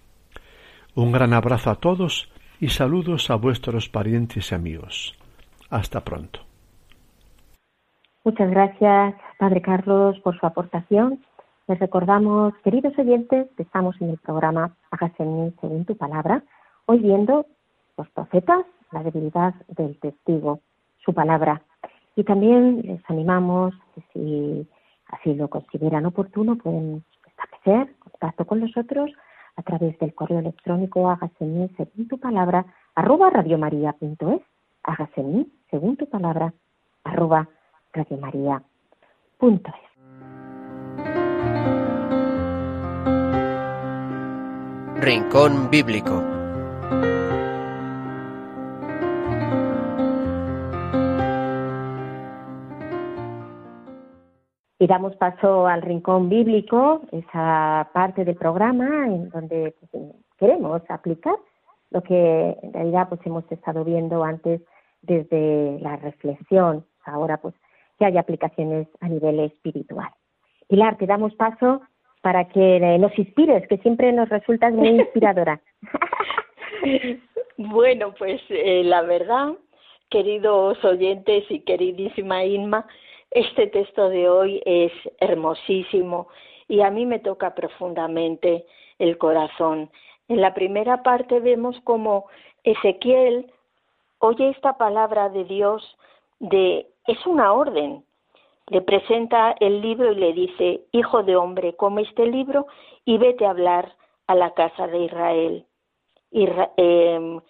Un 0.95 1.13
gran 1.13 1.35
abrazo 1.35 1.71
a 1.71 1.75
todos 1.75 2.33
y 2.61 2.69
saludos 2.69 3.31
a 3.31 3.37
vuestros 3.37 3.91
parientes 3.91 4.53
y 4.53 4.55
amigos. 4.55 5.15
Hasta 5.69 6.01
pronto. 6.03 6.41
Muchas 8.25 8.51
gracias, 8.51 9.15
Padre 9.39 9.61
Carlos, 9.61 10.19
por 10.21 10.39
su 10.39 10.47
aportación 10.47 11.21
les 11.69 11.79
recordamos, 11.79 12.55
queridos 12.65 12.99
oyentes, 12.99 13.49
que 13.57 13.63
estamos 13.63 14.01
en 14.01 14.11
el 14.11 14.19
programa 14.19 14.75
Hágase 14.91 15.23
en 15.23 15.55
según 15.61 15.85
tu 15.85 15.97
palabra, 15.97 16.43
hoy 16.87 16.99
viendo 16.99 17.47
los 17.97 18.09
profetas, 18.11 18.65
la 18.91 19.03
debilidad 19.03 19.55
del 19.69 19.99
testigo, 20.01 20.61
su 21.05 21.15
palabra. 21.15 21.63
Y 22.17 22.25
también 22.25 22.83
les 22.83 23.01
animamos 23.09 23.75
si 24.13 24.67
así 25.07 25.35
lo 25.35 25.49
consideran 25.49 26.07
oportuno, 26.07 26.57
pueden 26.57 27.05
establecer 27.27 27.95
contacto 27.99 28.45
con 28.45 28.61
nosotros 28.61 29.11
a 29.57 29.63
través 29.63 29.99
del 29.99 30.15
correo 30.15 30.41
electrónico 30.41 31.11
hágase 31.11 31.45
en 31.45 31.75
según 31.77 32.09
tu 32.09 32.19
palabra 32.19 32.65
arroba 32.95 33.31
radiomaria.es 33.31 34.41
hágase 34.83 35.21
en 35.21 35.37
mí 35.37 35.53
según 35.71 35.97
tu 35.97 36.09
palabra 36.09 36.53
arroba 37.05 37.49
radiomaria.es 37.93 39.92
Rincón 45.05 45.69
Bíblico. 45.69 46.23
Y 54.79 54.87
damos 54.87 55.17
paso 55.17 55.67
al 55.67 55.83
Rincón 55.83 56.29
Bíblico, 56.29 57.03
esa 57.11 57.91
parte 57.93 58.25
del 58.25 58.37
programa 58.37 59.09
en 59.09 59.29
donde 59.31 59.75
pues, 59.91 60.05
queremos 60.39 60.81
aplicar 60.89 61.35
lo 61.91 62.01
que 62.05 62.57
en 62.63 62.73
realidad 62.73 63.09
pues 63.09 63.21
hemos 63.25 63.43
estado 63.51 63.83
viendo 63.83 64.23
antes 64.23 64.61
desde 65.01 65.81
la 65.81 65.97
reflexión, 65.97 66.87
ahora 67.05 67.39
pues 67.39 67.57
que 67.99 68.05
haya 68.05 68.21
aplicaciones 68.21 68.87
a 69.01 69.09
nivel 69.09 69.41
espiritual. 69.41 70.11
Pilar, 70.69 70.97
te 70.97 71.07
damos 71.07 71.35
paso 71.35 71.83
para 72.23 72.49
que 72.49 72.81
nos 72.99 73.17
inspires, 73.19 73.67
que 73.69 73.79
siempre 73.79 74.13
nos 74.13 74.29
resultas 74.29 74.73
muy 74.73 74.89
inspiradora. 75.01 75.61
bueno, 77.59 78.15
pues 78.19 78.41
eh, 78.49 78.83
la 78.85 79.03
verdad, 79.03 79.53
queridos 80.09 80.83
oyentes 80.85 81.45
y 81.51 81.61
queridísima 81.61 82.45
Inma, 82.45 82.87
este 83.31 83.67
texto 83.67 84.09
de 84.09 84.29
hoy 84.29 84.63
es 84.65 84.93
hermosísimo 85.21 86.29
y 86.69 86.81
a 86.81 86.91
mí 86.91 87.07
me 87.07 87.19
toca 87.19 87.55
profundamente 87.55 88.65
el 88.99 89.19
corazón. 89.19 89.91
En 90.29 90.41
la 90.41 90.55
primera 90.55 91.03
parte 91.03 91.41
vemos 91.41 91.79
como 91.85 92.27
Ezequiel 92.65 93.51
oye 94.23 94.51
esta 94.51 94.79
palabra 94.79 95.29
de 95.29 95.45
Dios 95.45 95.83
de 96.39 96.87
es 97.07 97.27
una 97.27 97.53
orden. 97.53 98.05
Le 98.69 98.81
presenta 98.83 99.55
el 99.61 99.81
libro 99.81 100.13
y 100.13 100.17
le 100.17 100.33
dice, 100.33 100.83
Hijo 100.93 101.23
de 101.23 101.37
hombre, 101.37 101.75
come 101.77 102.03
este 102.03 102.27
libro 102.27 102.67
y 103.05 103.19
vete 103.19 103.45
a 103.45 103.51
hablar 103.51 103.97
a 104.27 104.35
la 104.35 104.55
casa 104.55 104.87
de 104.87 105.05
Israel. 105.05 105.67
Em, 106.31 107.41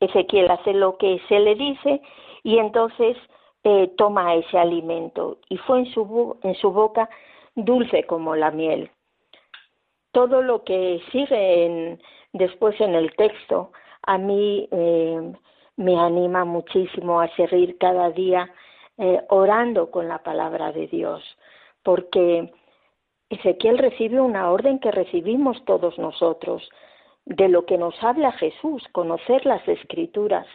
Ezequiel 0.00 0.50
hace 0.50 0.74
lo 0.74 0.98
que 0.98 1.20
se 1.28 1.40
le 1.40 1.54
dice 1.54 2.02
y 2.42 2.58
entonces 2.58 3.16
eh, 3.64 3.92
toma 3.96 4.34
ese 4.34 4.58
alimento 4.58 5.38
y 5.48 5.56
fue 5.58 5.80
en 5.80 5.86
su, 5.86 6.38
en 6.42 6.54
su 6.54 6.70
boca 6.70 7.08
dulce 7.54 8.04
como 8.04 8.34
la 8.36 8.50
miel. 8.50 8.90
Todo 10.12 10.42
lo 10.42 10.64
que 10.64 11.00
sigue 11.12 11.64
en, 11.66 12.02
después 12.32 12.80
en 12.80 12.94
el 12.94 13.14
texto 13.16 13.72
a 14.02 14.18
mí 14.18 14.68
eh, 14.70 15.32
me 15.76 15.98
anima 15.98 16.44
muchísimo 16.44 17.20
a 17.20 17.28
seguir 17.36 17.78
cada 17.78 18.10
día 18.10 18.50
eh, 19.02 19.24
orando 19.30 19.90
con 19.90 20.08
la 20.08 20.18
palabra 20.18 20.72
de 20.72 20.86
Dios, 20.86 21.22
porque 21.82 22.52
Ezequiel 23.30 23.78
recibe 23.78 24.20
una 24.20 24.50
orden 24.50 24.78
que 24.78 24.90
recibimos 24.90 25.64
todos 25.64 25.98
nosotros, 25.98 26.68
de 27.24 27.48
lo 27.48 27.64
que 27.64 27.78
nos 27.78 27.94
habla 28.04 28.32
Jesús, 28.32 28.86
conocer 28.92 29.46
las 29.46 29.66
escrituras. 29.66 30.46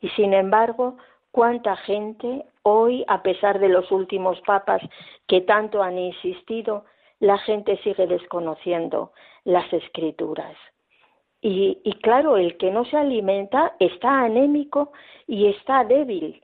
Y 0.00 0.08
sin 0.10 0.32
embargo, 0.32 0.96
cuánta 1.32 1.76
gente 1.76 2.46
hoy, 2.62 3.04
a 3.08 3.22
pesar 3.22 3.58
de 3.58 3.68
los 3.68 3.92
últimos 3.92 4.40
papas 4.40 4.80
que 5.28 5.42
tanto 5.42 5.82
han 5.82 5.98
insistido, 5.98 6.86
la 7.20 7.36
gente 7.36 7.76
sigue 7.84 8.06
desconociendo 8.06 9.12
las 9.44 9.70
escrituras. 9.70 10.56
Y, 11.42 11.78
y, 11.84 11.92
claro, 11.98 12.38
el 12.38 12.56
que 12.56 12.70
no 12.70 12.86
se 12.86 12.96
alimenta 12.96 13.76
está 13.80 14.22
anémico 14.22 14.92
y 15.26 15.48
está 15.48 15.84
débil. 15.84 16.42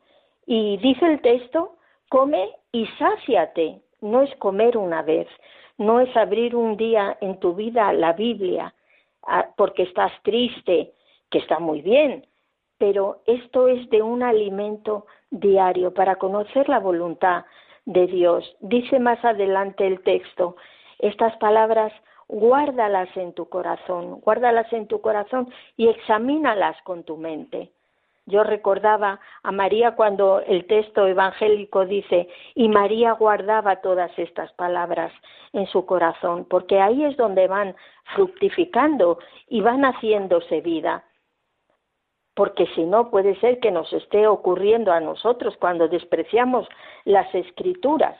Y 0.50 0.78
dice 0.78 1.04
el 1.04 1.20
texto, 1.20 1.76
come 2.08 2.48
y 2.72 2.86
sáciate. 2.98 3.82
No 4.00 4.22
es 4.22 4.34
comer 4.36 4.78
una 4.78 5.02
vez, 5.02 5.28
no 5.76 6.00
es 6.00 6.16
abrir 6.16 6.56
un 6.56 6.78
día 6.78 7.18
en 7.20 7.38
tu 7.38 7.54
vida 7.54 7.92
la 7.92 8.14
Biblia 8.14 8.72
ah, 9.26 9.46
porque 9.58 9.82
estás 9.82 10.10
triste, 10.22 10.94
que 11.28 11.38
está 11.38 11.58
muy 11.58 11.82
bien, 11.82 12.26
pero 12.78 13.20
esto 13.26 13.68
es 13.68 13.90
de 13.90 14.00
un 14.00 14.22
alimento 14.22 15.04
diario 15.30 15.92
para 15.92 16.16
conocer 16.16 16.66
la 16.70 16.78
voluntad 16.78 17.44
de 17.84 18.06
Dios. 18.06 18.56
Dice 18.60 18.98
más 18.98 19.22
adelante 19.26 19.86
el 19.86 20.00
texto, 20.02 20.56
estas 20.98 21.36
palabras 21.36 21.92
guárdalas 22.26 23.14
en 23.18 23.34
tu 23.34 23.50
corazón, 23.50 24.20
guárdalas 24.22 24.72
en 24.72 24.86
tu 24.86 25.02
corazón 25.02 25.52
y 25.76 25.88
examínalas 25.88 26.80
con 26.84 27.04
tu 27.04 27.18
mente. 27.18 27.70
Yo 28.28 28.44
recordaba 28.44 29.20
a 29.42 29.52
María 29.52 29.96
cuando 29.96 30.40
el 30.40 30.66
texto 30.66 31.06
evangélico 31.06 31.86
dice, 31.86 32.28
y 32.54 32.68
María 32.68 33.12
guardaba 33.12 33.80
todas 33.80 34.10
estas 34.18 34.52
palabras 34.52 35.12
en 35.52 35.66
su 35.66 35.86
corazón, 35.86 36.44
porque 36.44 36.80
ahí 36.80 37.04
es 37.04 37.16
donde 37.16 37.48
van 37.48 37.74
fructificando 38.14 39.18
y 39.48 39.62
van 39.62 39.82
haciéndose 39.82 40.60
vida 40.60 41.04
porque 42.38 42.66
si 42.76 42.84
no 42.84 43.10
puede 43.10 43.34
ser 43.40 43.58
que 43.58 43.72
nos 43.72 43.92
esté 43.92 44.28
ocurriendo 44.28 44.92
a 44.92 45.00
nosotros 45.00 45.56
cuando 45.58 45.88
despreciamos 45.88 46.68
las 47.04 47.34
escrituras, 47.34 48.16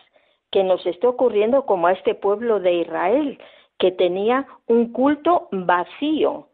que 0.51 0.65
nos 0.65 0.85
esté 0.87 1.07
ocurriendo 1.07 1.65
como 1.67 1.87
a 1.87 1.93
este 1.93 2.17
pueblo 2.17 2.59
de 2.59 2.81
Israel, 2.81 3.39
que 3.79 3.93
tenía 3.93 4.45
un 4.67 4.93
culto 4.93 5.47
vacío. 5.53 6.49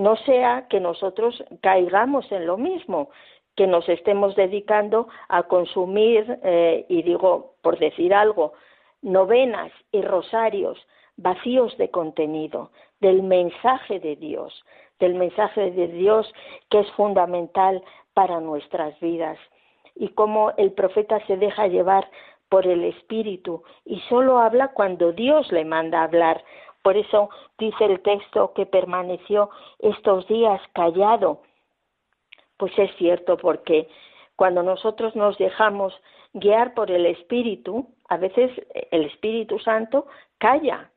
No 0.00 0.16
sea 0.16 0.66
que 0.68 0.80
nosotros 0.80 1.42
caigamos 1.60 2.30
en 2.32 2.46
lo 2.46 2.56
mismo, 2.56 3.10
que 3.56 3.66
nos 3.66 3.88
estemos 3.88 4.34
dedicando 4.36 5.08
a 5.28 5.42
consumir, 5.44 6.38
eh, 6.42 6.86
y 6.88 7.02
digo, 7.02 7.54
por 7.62 7.78
decir 7.78 8.14
algo, 8.14 8.54
novenas 9.02 9.72
y 9.92 10.02
rosarios 10.02 10.78
vacíos 11.16 11.76
de 11.76 11.90
contenido, 11.90 12.70
del 13.00 13.22
mensaje 13.22 14.00
de 14.00 14.16
Dios, 14.16 14.64
del 14.98 15.14
mensaje 15.14 15.70
de 15.70 15.88
Dios 15.88 16.32
que 16.70 16.80
es 16.80 16.90
fundamental 16.92 17.82
para 18.14 18.40
nuestras 18.40 18.98
vidas 19.00 19.38
y 19.94 20.08
cómo 20.08 20.52
el 20.56 20.72
profeta 20.72 21.24
se 21.26 21.36
deja 21.36 21.66
llevar 21.66 22.08
por 22.48 22.66
el 22.66 22.84
Espíritu 22.84 23.62
y 23.84 24.00
solo 24.08 24.38
habla 24.38 24.68
cuando 24.68 25.12
Dios 25.12 25.50
le 25.52 25.64
manda 25.64 26.02
hablar. 26.02 26.42
Por 26.82 26.96
eso 26.96 27.30
dice 27.58 27.84
el 27.84 28.00
texto 28.00 28.52
que 28.54 28.66
permaneció 28.66 29.50
estos 29.78 30.26
días 30.28 30.60
callado. 30.72 31.42
Pues 32.56 32.72
es 32.78 32.94
cierto, 32.96 33.36
porque 33.36 33.88
cuando 34.36 34.62
nosotros 34.62 35.14
nos 35.16 35.36
dejamos 35.38 35.94
guiar 36.32 36.74
por 36.74 36.90
el 36.90 37.06
Espíritu, 37.06 37.86
a 38.08 38.16
veces 38.16 38.50
el 38.90 39.04
Espíritu 39.04 39.58
Santo 39.58 40.06
calla 40.38 40.90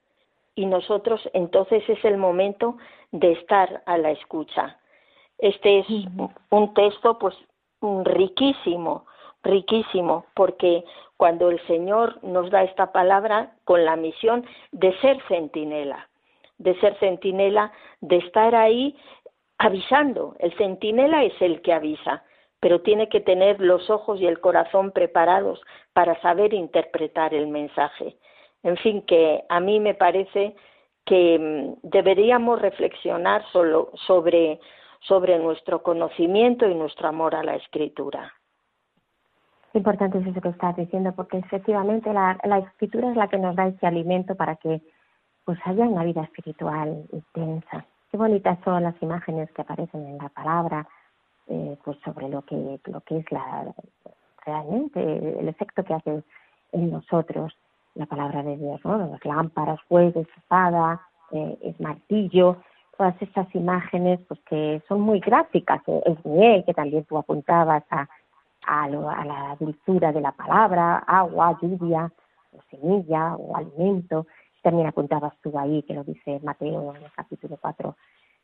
y 0.55 0.65
nosotros 0.65 1.21
entonces 1.33 1.83
es 1.89 2.03
el 2.05 2.17
momento 2.17 2.77
de 3.11 3.33
estar 3.33 3.83
a 3.85 3.97
la 3.97 4.11
escucha. 4.11 4.79
Este 5.37 5.79
es 5.79 5.87
un 6.49 6.73
texto 6.73 7.17
pues 7.17 7.35
riquísimo, 7.81 9.05
riquísimo, 9.43 10.25
porque 10.33 10.83
cuando 11.17 11.49
el 11.49 11.59
Señor 11.67 12.23
nos 12.23 12.49
da 12.49 12.63
esta 12.63 12.91
palabra 12.91 13.53
con 13.65 13.85
la 13.85 13.95
misión 13.95 14.45
de 14.71 14.97
ser 14.99 15.21
centinela, 15.27 16.09
de 16.57 16.79
ser 16.79 16.97
centinela, 16.99 17.71
de 18.01 18.17
estar 18.17 18.55
ahí 18.55 18.95
avisando. 19.57 20.35
El 20.39 20.55
centinela 20.57 21.23
es 21.23 21.33
el 21.41 21.61
que 21.61 21.73
avisa, 21.73 22.23
pero 22.59 22.81
tiene 22.81 23.09
que 23.09 23.21
tener 23.21 23.59
los 23.59 23.89
ojos 23.89 24.19
y 24.19 24.25
el 24.25 24.39
corazón 24.39 24.91
preparados 24.91 25.61
para 25.93 26.19
saber 26.21 26.53
interpretar 26.53 27.33
el 27.33 27.47
mensaje. 27.47 28.17
En 28.63 28.77
fin, 28.77 29.01
que 29.01 29.43
a 29.49 29.59
mí 29.59 29.79
me 29.79 29.93
parece 29.93 30.55
que 31.05 31.37
mm, 31.37 31.87
deberíamos 31.87 32.61
reflexionar 32.61 33.45
solo 33.51 33.91
sobre, 34.07 34.59
sobre 35.01 35.37
nuestro 35.39 35.83
conocimiento 35.83 36.67
y 36.67 36.75
nuestro 36.75 37.09
amor 37.09 37.35
a 37.35 37.43
la 37.43 37.55
escritura. 37.55 38.33
Importante 39.73 40.19
es 40.19 40.27
eso 40.27 40.39
que 40.39 40.49
estás 40.49 40.75
diciendo, 40.75 41.13
porque 41.13 41.39
efectivamente 41.39 42.13
la, 42.13 42.37
la 42.43 42.59
escritura 42.59 43.09
es 43.09 43.17
la 43.17 43.27
que 43.27 43.39
nos 43.39 43.55
da 43.55 43.67
ese 43.67 43.87
alimento 43.87 44.35
para 44.35 44.55
que 44.55 44.81
pues 45.45 45.59
haya 45.65 45.85
una 45.85 46.03
vida 46.03 46.21
espiritual 46.21 47.05
intensa. 47.11 47.85
Qué 48.11 48.17
bonitas 48.17 48.59
son 48.63 48.83
las 48.83 48.95
imágenes 49.01 49.51
que 49.51 49.63
aparecen 49.63 50.05
en 50.05 50.17
la 50.19 50.29
palabra, 50.29 50.87
eh, 51.47 51.75
pues 51.83 51.97
sobre 52.05 52.29
lo 52.29 52.43
que, 52.43 52.79
lo 52.85 53.01
que 53.01 53.17
es 53.17 53.31
la, 53.31 53.73
realmente 54.45 55.39
el 55.39 55.47
efecto 55.47 55.83
que 55.83 55.95
hace 55.95 56.23
en 56.71 56.91
nosotros 56.91 57.57
la 57.95 58.05
palabra 58.05 58.43
de 58.43 58.57
Dios, 58.57 58.79
¿no? 58.85 58.97
Las 58.97 59.25
lámparas, 59.25 59.81
fuego, 59.87 60.21
espada, 60.21 61.01
eh, 61.31 61.57
el 61.61 61.75
martillo, 61.79 62.57
todas 62.97 63.19
estas 63.21 63.53
imágenes 63.55 64.19
pues 64.27 64.39
que 64.41 64.81
son 64.87 65.01
muy 65.01 65.19
gráficas, 65.19 65.81
es 65.87 66.25
miel, 66.25 66.63
que 66.65 66.73
también 66.73 67.03
tú 67.05 67.17
apuntabas 67.17 67.83
a, 67.89 68.07
a, 68.65 68.83
a 68.83 69.25
la 69.25 69.57
dulzura 69.59 70.11
de 70.11 70.21
la 70.21 70.31
palabra, 70.31 70.97
agua, 71.07 71.57
lluvia, 71.61 72.11
o 72.51 72.61
semilla, 72.69 73.35
o 73.35 73.55
alimento, 73.55 74.27
también 74.63 74.87
apuntabas 74.87 75.33
tú 75.41 75.57
ahí, 75.59 75.83
que 75.83 75.93
lo 75.93 76.03
dice 76.03 76.39
Mateo 76.41 76.95
en 76.95 77.03
el 77.03 77.11
capítulo 77.11 77.57
4, 77.61 77.95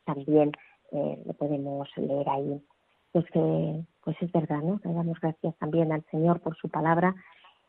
también 0.04 0.52
eh, 0.92 1.22
lo 1.24 1.32
podemos 1.32 1.88
leer 1.96 2.28
ahí. 2.28 2.62
Pues 3.10 3.24
que 3.32 3.84
pues 4.04 4.16
es 4.20 4.30
verdad, 4.30 4.60
¿no? 4.62 4.80
Le 4.84 4.92
damos 4.92 5.18
gracias 5.20 5.56
también 5.56 5.90
al 5.90 6.04
Señor 6.10 6.40
por 6.40 6.56
su 6.56 6.68
palabra 6.68 7.14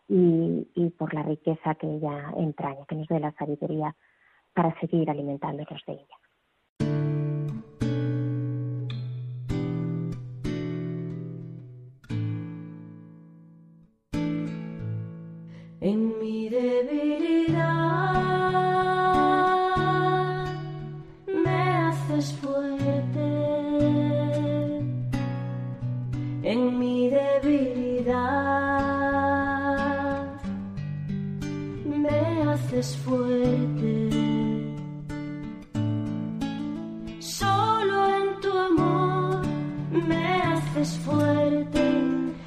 y, 0.07 0.89
por 0.97 1.13
la 1.13 1.23
riqueza 1.23 1.75
que 1.75 1.87
ella 1.87 2.33
entraña, 2.37 2.85
que 2.85 2.95
nos 2.95 3.07
dé 3.07 3.19
la 3.19 3.31
sabiduría 3.31 3.95
para 4.53 4.77
seguir 4.79 5.09
alimentándonos 5.09 5.81
de 5.87 5.93
ella. 5.93 7.20
mi 26.69 27.09
debilidad. 27.09 28.21
Me 31.85 32.43
haces 32.49 32.97
fuerte. 32.97 34.09
Solo 37.19 37.97
en 38.17 38.39
tu 38.41 38.51
amor 38.51 39.41
me 40.07 40.41
haces 40.43 40.97
fuerte. 41.05 41.83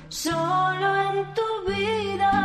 Solo 0.08 0.88
en 1.08 1.16
tu 1.34 1.72
vida. 1.72 2.43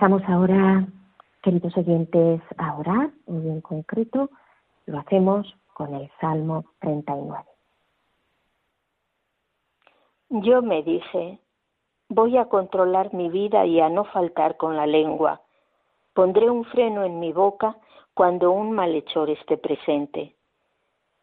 Pasamos 0.00 0.22
ahora, 0.28 0.86
queridos 1.42 1.76
oyentes, 1.76 2.40
a 2.56 2.74
orar, 2.74 3.10
muy 3.26 3.46
en 3.50 3.60
concreto, 3.60 4.30
lo 4.86 4.98
hacemos 4.98 5.54
con 5.74 5.94
el 5.94 6.10
Salmo 6.18 6.64
39. 6.80 7.44
Yo 10.30 10.62
me 10.62 10.82
dije, 10.82 11.38
voy 12.08 12.38
a 12.38 12.46
controlar 12.46 13.12
mi 13.12 13.28
vida 13.28 13.66
y 13.66 13.78
a 13.80 13.90
no 13.90 14.04
faltar 14.04 14.56
con 14.56 14.74
la 14.74 14.86
lengua. 14.86 15.42
Pondré 16.14 16.48
un 16.48 16.64
freno 16.64 17.04
en 17.04 17.20
mi 17.20 17.34
boca 17.34 17.76
cuando 18.14 18.52
un 18.52 18.72
malhechor 18.72 19.28
esté 19.28 19.58
presente. 19.58 20.34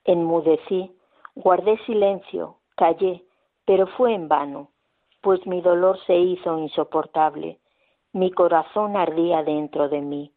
Enmudecí, 0.03 0.95
guardé 1.34 1.80
silencio, 1.88 2.57
callé, 2.75 3.23
pero 3.65 3.88
fue 3.88 4.13
en 4.13 4.28
vano, 4.28 4.69
pues 5.21 5.47
mi 5.47 5.61
dolor 5.61 5.97
se 6.05 6.15
hizo 6.15 6.59
insoportable 6.59 7.57
mi 8.14 8.32
corazón 8.32 8.95
ardía 8.95 9.43
dentro 9.43 9.89
de 9.89 10.01
mí. 10.01 10.32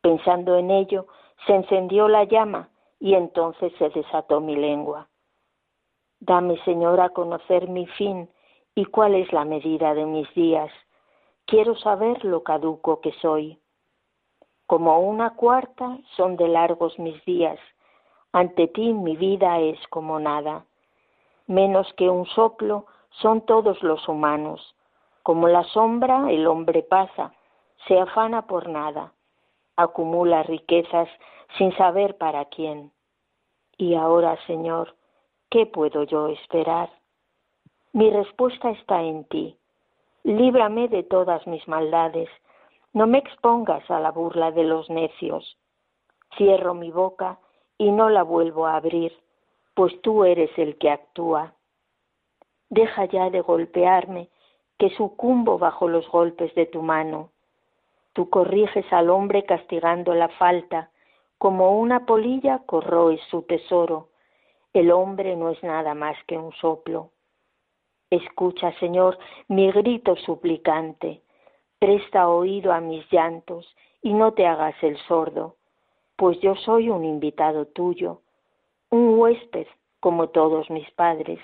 Pensando 0.00 0.56
en 0.56 0.70
ello, 0.70 1.06
se 1.46 1.54
encendió 1.54 2.08
la 2.08 2.24
llama 2.24 2.70
y 2.98 3.14
entonces 3.14 3.72
se 3.78 3.88
desató 3.90 4.40
mi 4.40 4.56
lengua. 4.56 5.08
Dame, 6.20 6.62
Señor, 6.64 7.00
a 7.00 7.10
conocer 7.10 7.68
mi 7.68 7.86
fin 7.86 8.28
y 8.74 8.84
cuál 8.84 9.14
es 9.14 9.32
la 9.32 9.44
medida 9.44 9.94
de 9.94 10.04
mis 10.04 10.32
días. 10.34 10.70
Quiero 11.46 11.74
saber 11.76 12.24
lo 12.24 12.42
caduco 12.42 13.00
que 13.00 13.12
soy. 13.20 13.58
Como 14.66 15.00
una 15.00 15.34
cuarta 15.34 15.98
son 16.16 16.36
de 16.36 16.46
largos 16.48 16.98
mis 16.98 17.24
días. 17.24 17.58
Ante 18.32 18.68
ti 18.68 18.92
mi 18.92 19.16
vida 19.16 19.58
es 19.58 19.78
como 19.88 20.20
nada. 20.20 20.64
Menos 21.46 21.92
que 21.94 22.08
un 22.08 22.26
soplo 22.26 22.86
son 23.10 23.40
todos 23.46 23.82
los 23.82 24.06
humanos. 24.06 24.76
Como 25.22 25.48
la 25.48 25.64
sombra, 25.64 26.30
el 26.30 26.46
hombre 26.46 26.82
pasa, 26.82 27.34
se 27.86 27.98
afana 27.98 28.46
por 28.46 28.68
nada, 28.68 29.12
acumula 29.76 30.42
riquezas 30.42 31.08
sin 31.58 31.76
saber 31.76 32.16
para 32.16 32.46
quién. 32.46 32.92
Y 33.76 33.94
ahora, 33.94 34.38
Señor, 34.46 34.94
¿qué 35.50 35.66
puedo 35.66 36.04
yo 36.04 36.28
esperar? 36.28 36.90
Mi 37.92 38.10
respuesta 38.10 38.70
está 38.70 39.02
en 39.02 39.24
ti. 39.24 39.56
Líbrame 40.22 40.88
de 40.88 41.02
todas 41.02 41.46
mis 41.46 41.66
maldades. 41.66 42.28
No 42.92 43.06
me 43.06 43.18
expongas 43.18 43.88
a 43.90 44.00
la 44.00 44.10
burla 44.10 44.52
de 44.52 44.64
los 44.64 44.88
necios. 44.90 45.58
Cierro 46.36 46.74
mi 46.74 46.90
boca 46.90 47.38
y 47.78 47.90
no 47.90 48.08
la 48.10 48.22
vuelvo 48.22 48.66
a 48.66 48.76
abrir, 48.76 49.12
pues 49.74 50.00
tú 50.02 50.24
eres 50.24 50.50
el 50.58 50.76
que 50.78 50.90
actúa. 50.90 51.54
Deja 52.68 53.06
ya 53.06 53.30
de 53.30 53.40
golpearme 53.40 54.28
que 54.80 54.88
sucumbo 54.96 55.58
bajo 55.58 55.88
los 55.88 56.08
golpes 56.08 56.54
de 56.54 56.64
tu 56.64 56.80
mano. 56.80 57.28
Tú 58.14 58.30
corriges 58.30 58.90
al 58.94 59.10
hombre 59.10 59.44
castigando 59.44 60.14
la 60.14 60.30
falta, 60.30 60.90
como 61.36 61.78
una 61.78 62.06
polilla 62.06 62.60
corroes 62.64 63.20
su 63.30 63.42
tesoro. 63.42 64.08
El 64.72 64.90
hombre 64.90 65.36
no 65.36 65.50
es 65.50 65.62
nada 65.62 65.92
más 65.92 66.16
que 66.26 66.38
un 66.38 66.52
soplo. 66.52 67.10
Escucha, 68.08 68.72
Señor, 68.80 69.18
mi 69.48 69.70
grito 69.70 70.16
suplicante. 70.16 71.20
Presta 71.78 72.30
oído 72.30 72.72
a 72.72 72.80
mis 72.80 73.04
llantos 73.12 73.76
y 74.00 74.14
no 74.14 74.32
te 74.32 74.46
hagas 74.46 74.82
el 74.82 74.96
sordo, 75.08 75.56
pues 76.16 76.40
yo 76.40 76.54
soy 76.54 76.88
un 76.88 77.04
invitado 77.04 77.66
tuyo, 77.66 78.22
un 78.88 79.18
huésped 79.18 79.66
como 80.00 80.30
todos 80.30 80.70
mis 80.70 80.90
padres. 80.92 81.38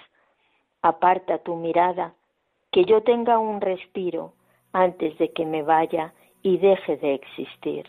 Aparta 0.80 1.37
tu 1.37 1.55
mirada 1.57 2.14
que 2.77 2.85
yo 2.85 3.01
tenga 3.01 3.39
un 3.39 3.62
respiro 3.62 4.35
antes 4.74 5.16
de 5.16 5.31
que 5.31 5.47
me 5.47 5.62
vaya 5.62 6.12
y 6.43 6.59
deje 6.59 6.99
de 6.99 7.14
existir. 7.14 7.87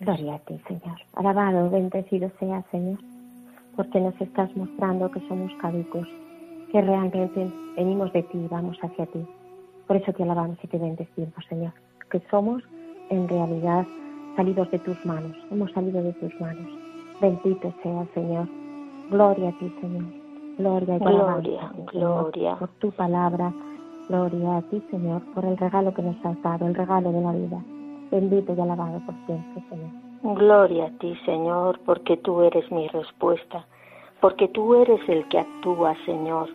Gloria 0.00 0.36
a 0.36 0.38
ti, 0.38 0.58
Señor. 0.66 0.98
Alabado, 1.12 1.68
bendecido 1.68 2.30
sea, 2.40 2.64
Señor, 2.70 2.98
porque 3.76 4.00
nos 4.00 4.18
estás 4.18 4.56
mostrando 4.56 5.10
que 5.10 5.20
somos 5.28 5.52
caducos, 5.60 6.08
que 6.72 6.80
realmente 6.80 7.52
venimos 7.76 8.10
de 8.14 8.22
ti 8.22 8.38
y 8.38 8.48
vamos 8.48 8.78
hacia 8.80 9.04
ti. 9.04 9.26
Por 9.86 9.96
eso 9.96 10.14
te 10.14 10.22
alabamos 10.22 10.56
y 10.62 10.66
te 10.66 10.78
bendecimos, 10.78 11.44
Señor, 11.50 11.74
que 12.10 12.22
somos 12.30 12.62
en 13.10 13.28
realidad 13.28 13.84
salidos 14.36 14.70
de 14.70 14.78
tus 14.78 15.04
manos, 15.04 15.36
hemos 15.50 15.70
salido 15.72 16.02
de 16.02 16.14
tus 16.14 16.40
manos. 16.40 16.72
Bendito 17.20 17.74
sea, 17.82 18.06
Señor. 18.14 18.48
Gloria 19.10 19.50
a 19.50 19.58
ti, 19.58 19.70
Señor. 19.82 20.19
Gloria, 20.60 20.98
gloria, 20.98 21.72
gloria. 21.90 22.56
Por 22.56 22.68
tu 22.80 22.90
palabra, 22.90 23.50
gloria 24.10 24.58
a 24.58 24.62
ti, 24.62 24.82
Señor, 24.90 25.22
por 25.32 25.46
el 25.46 25.56
regalo 25.56 25.94
que 25.94 26.02
nos 26.02 26.16
has 26.22 26.40
dado, 26.42 26.66
el 26.66 26.74
regalo 26.74 27.10
de 27.12 27.20
la 27.22 27.32
vida. 27.32 27.64
Bendito 28.10 28.54
y 28.54 28.60
alabado 28.60 29.00
por 29.06 29.14
siempre, 29.24 29.62
Señor. 29.70 30.36
Gloria 30.36 30.86
a 30.86 30.98
ti, 30.98 31.16
Señor, 31.24 31.80
porque 31.86 32.18
tú 32.18 32.42
eres 32.42 32.70
mi 32.70 32.88
respuesta, 32.88 33.64
porque 34.20 34.48
tú 34.48 34.74
eres 34.74 35.00
el 35.08 35.26
que 35.28 35.38
actúa, 35.38 35.94
Señor, 36.04 36.50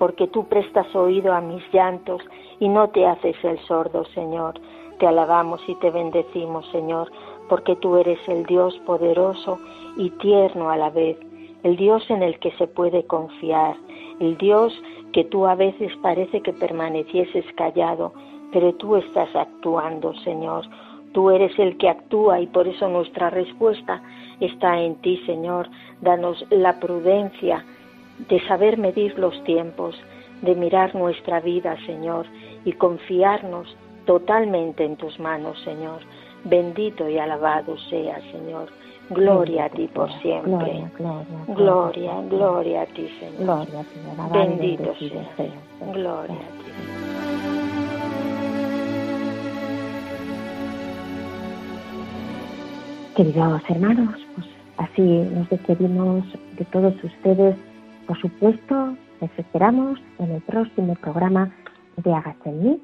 porque 0.00 0.26
tú 0.26 0.46
prestas 0.46 0.92
oído 0.96 1.32
a 1.32 1.40
mis 1.40 1.62
llantos 1.72 2.22
y 2.58 2.68
no 2.68 2.88
te 2.88 3.06
haces 3.06 3.36
el 3.44 3.60
sordo, 3.60 4.04
Señor. 4.06 4.54
Te 4.98 5.06
alabamos 5.06 5.60
y 5.68 5.76
te 5.76 5.92
bendecimos, 5.92 6.66
Señor, 6.72 7.08
porque 7.48 7.76
tú 7.76 7.96
eres 7.96 8.18
el 8.28 8.44
Dios 8.46 8.76
poderoso 8.84 9.60
y 9.96 10.10
tierno 10.10 10.70
a 10.70 10.76
la 10.76 10.90
vez 10.90 11.16
el 11.64 11.76
Dios 11.76 12.08
en 12.10 12.22
el 12.22 12.38
que 12.38 12.52
se 12.52 12.68
puede 12.68 13.04
confiar, 13.04 13.76
el 14.20 14.36
Dios 14.38 14.72
que 15.12 15.24
tú 15.24 15.46
a 15.46 15.54
veces 15.54 15.90
parece 16.02 16.40
que 16.40 16.52
permanecieses 16.52 17.44
callado, 17.56 18.12
pero 18.52 18.74
tú 18.74 18.96
estás 18.96 19.34
actuando, 19.34 20.14
Señor. 20.20 20.64
Tú 21.12 21.30
eres 21.30 21.56
el 21.58 21.76
que 21.78 21.88
actúa 21.88 22.40
y 22.40 22.46
por 22.46 22.68
eso 22.68 22.88
nuestra 22.88 23.30
respuesta 23.30 24.02
está 24.40 24.80
en 24.80 24.96
ti, 24.96 25.20
Señor. 25.26 25.68
Danos 26.00 26.44
la 26.50 26.78
prudencia 26.80 27.64
de 28.28 28.40
saber 28.46 28.76
medir 28.78 29.18
los 29.18 29.42
tiempos, 29.44 29.96
de 30.42 30.54
mirar 30.54 30.94
nuestra 30.94 31.40
vida, 31.40 31.76
Señor, 31.86 32.26
y 32.64 32.72
confiarnos 32.72 33.74
totalmente 34.06 34.84
en 34.84 34.96
tus 34.96 35.18
manos, 35.18 35.58
Señor. 35.62 36.00
Bendito 36.44 37.08
y 37.08 37.18
alabado 37.18 37.78
sea, 37.88 38.20
Señor. 38.32 38.68
Gloria 39.10 39.66
a 39.66 39.68
ti 39.68 39.88
por 39.88 40.10
siempre. 40.20 40.50
Gloria, 40.50 40.90
gloria, 41.48 42.20
gloria 42.28 42.82
a 42.82 42.86
ti, 42.86 43.08
Señor. 43.20 43.66
Gloria, 43.66 43.84
Bendito 44.32 44.94
sea. 45.36 45.92
Gloria 45.92 46.36
a 46.36 46.38
ti. 46.38 46.64
Queridos 53.16 53.62
hermanos, 53.68 54.20
pues 54.34 54.48
así 54.78 55.02
nos 55.02 55.48
despedimos 55.48 56.24
de 56.58 56.64
todos 56.64 56.94
ustedes. 57.04 57.56
Por 58.06 58.20
supuesto, 58.20 58.96
les 59.20 59.38
esperamos 59.38 60.00
en 60.18 60.32
el 60.32 60.42
próximo 60.42 60.94
programa 60.96 61.54
de 61.96 62.12
Hágase 62.12 62.80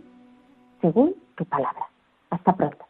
según 0.81 1.15
tu 1.37 1.45
palabra. 1.47 1.87
Hasta 2.31 2.55
pronto. 2.55 2.90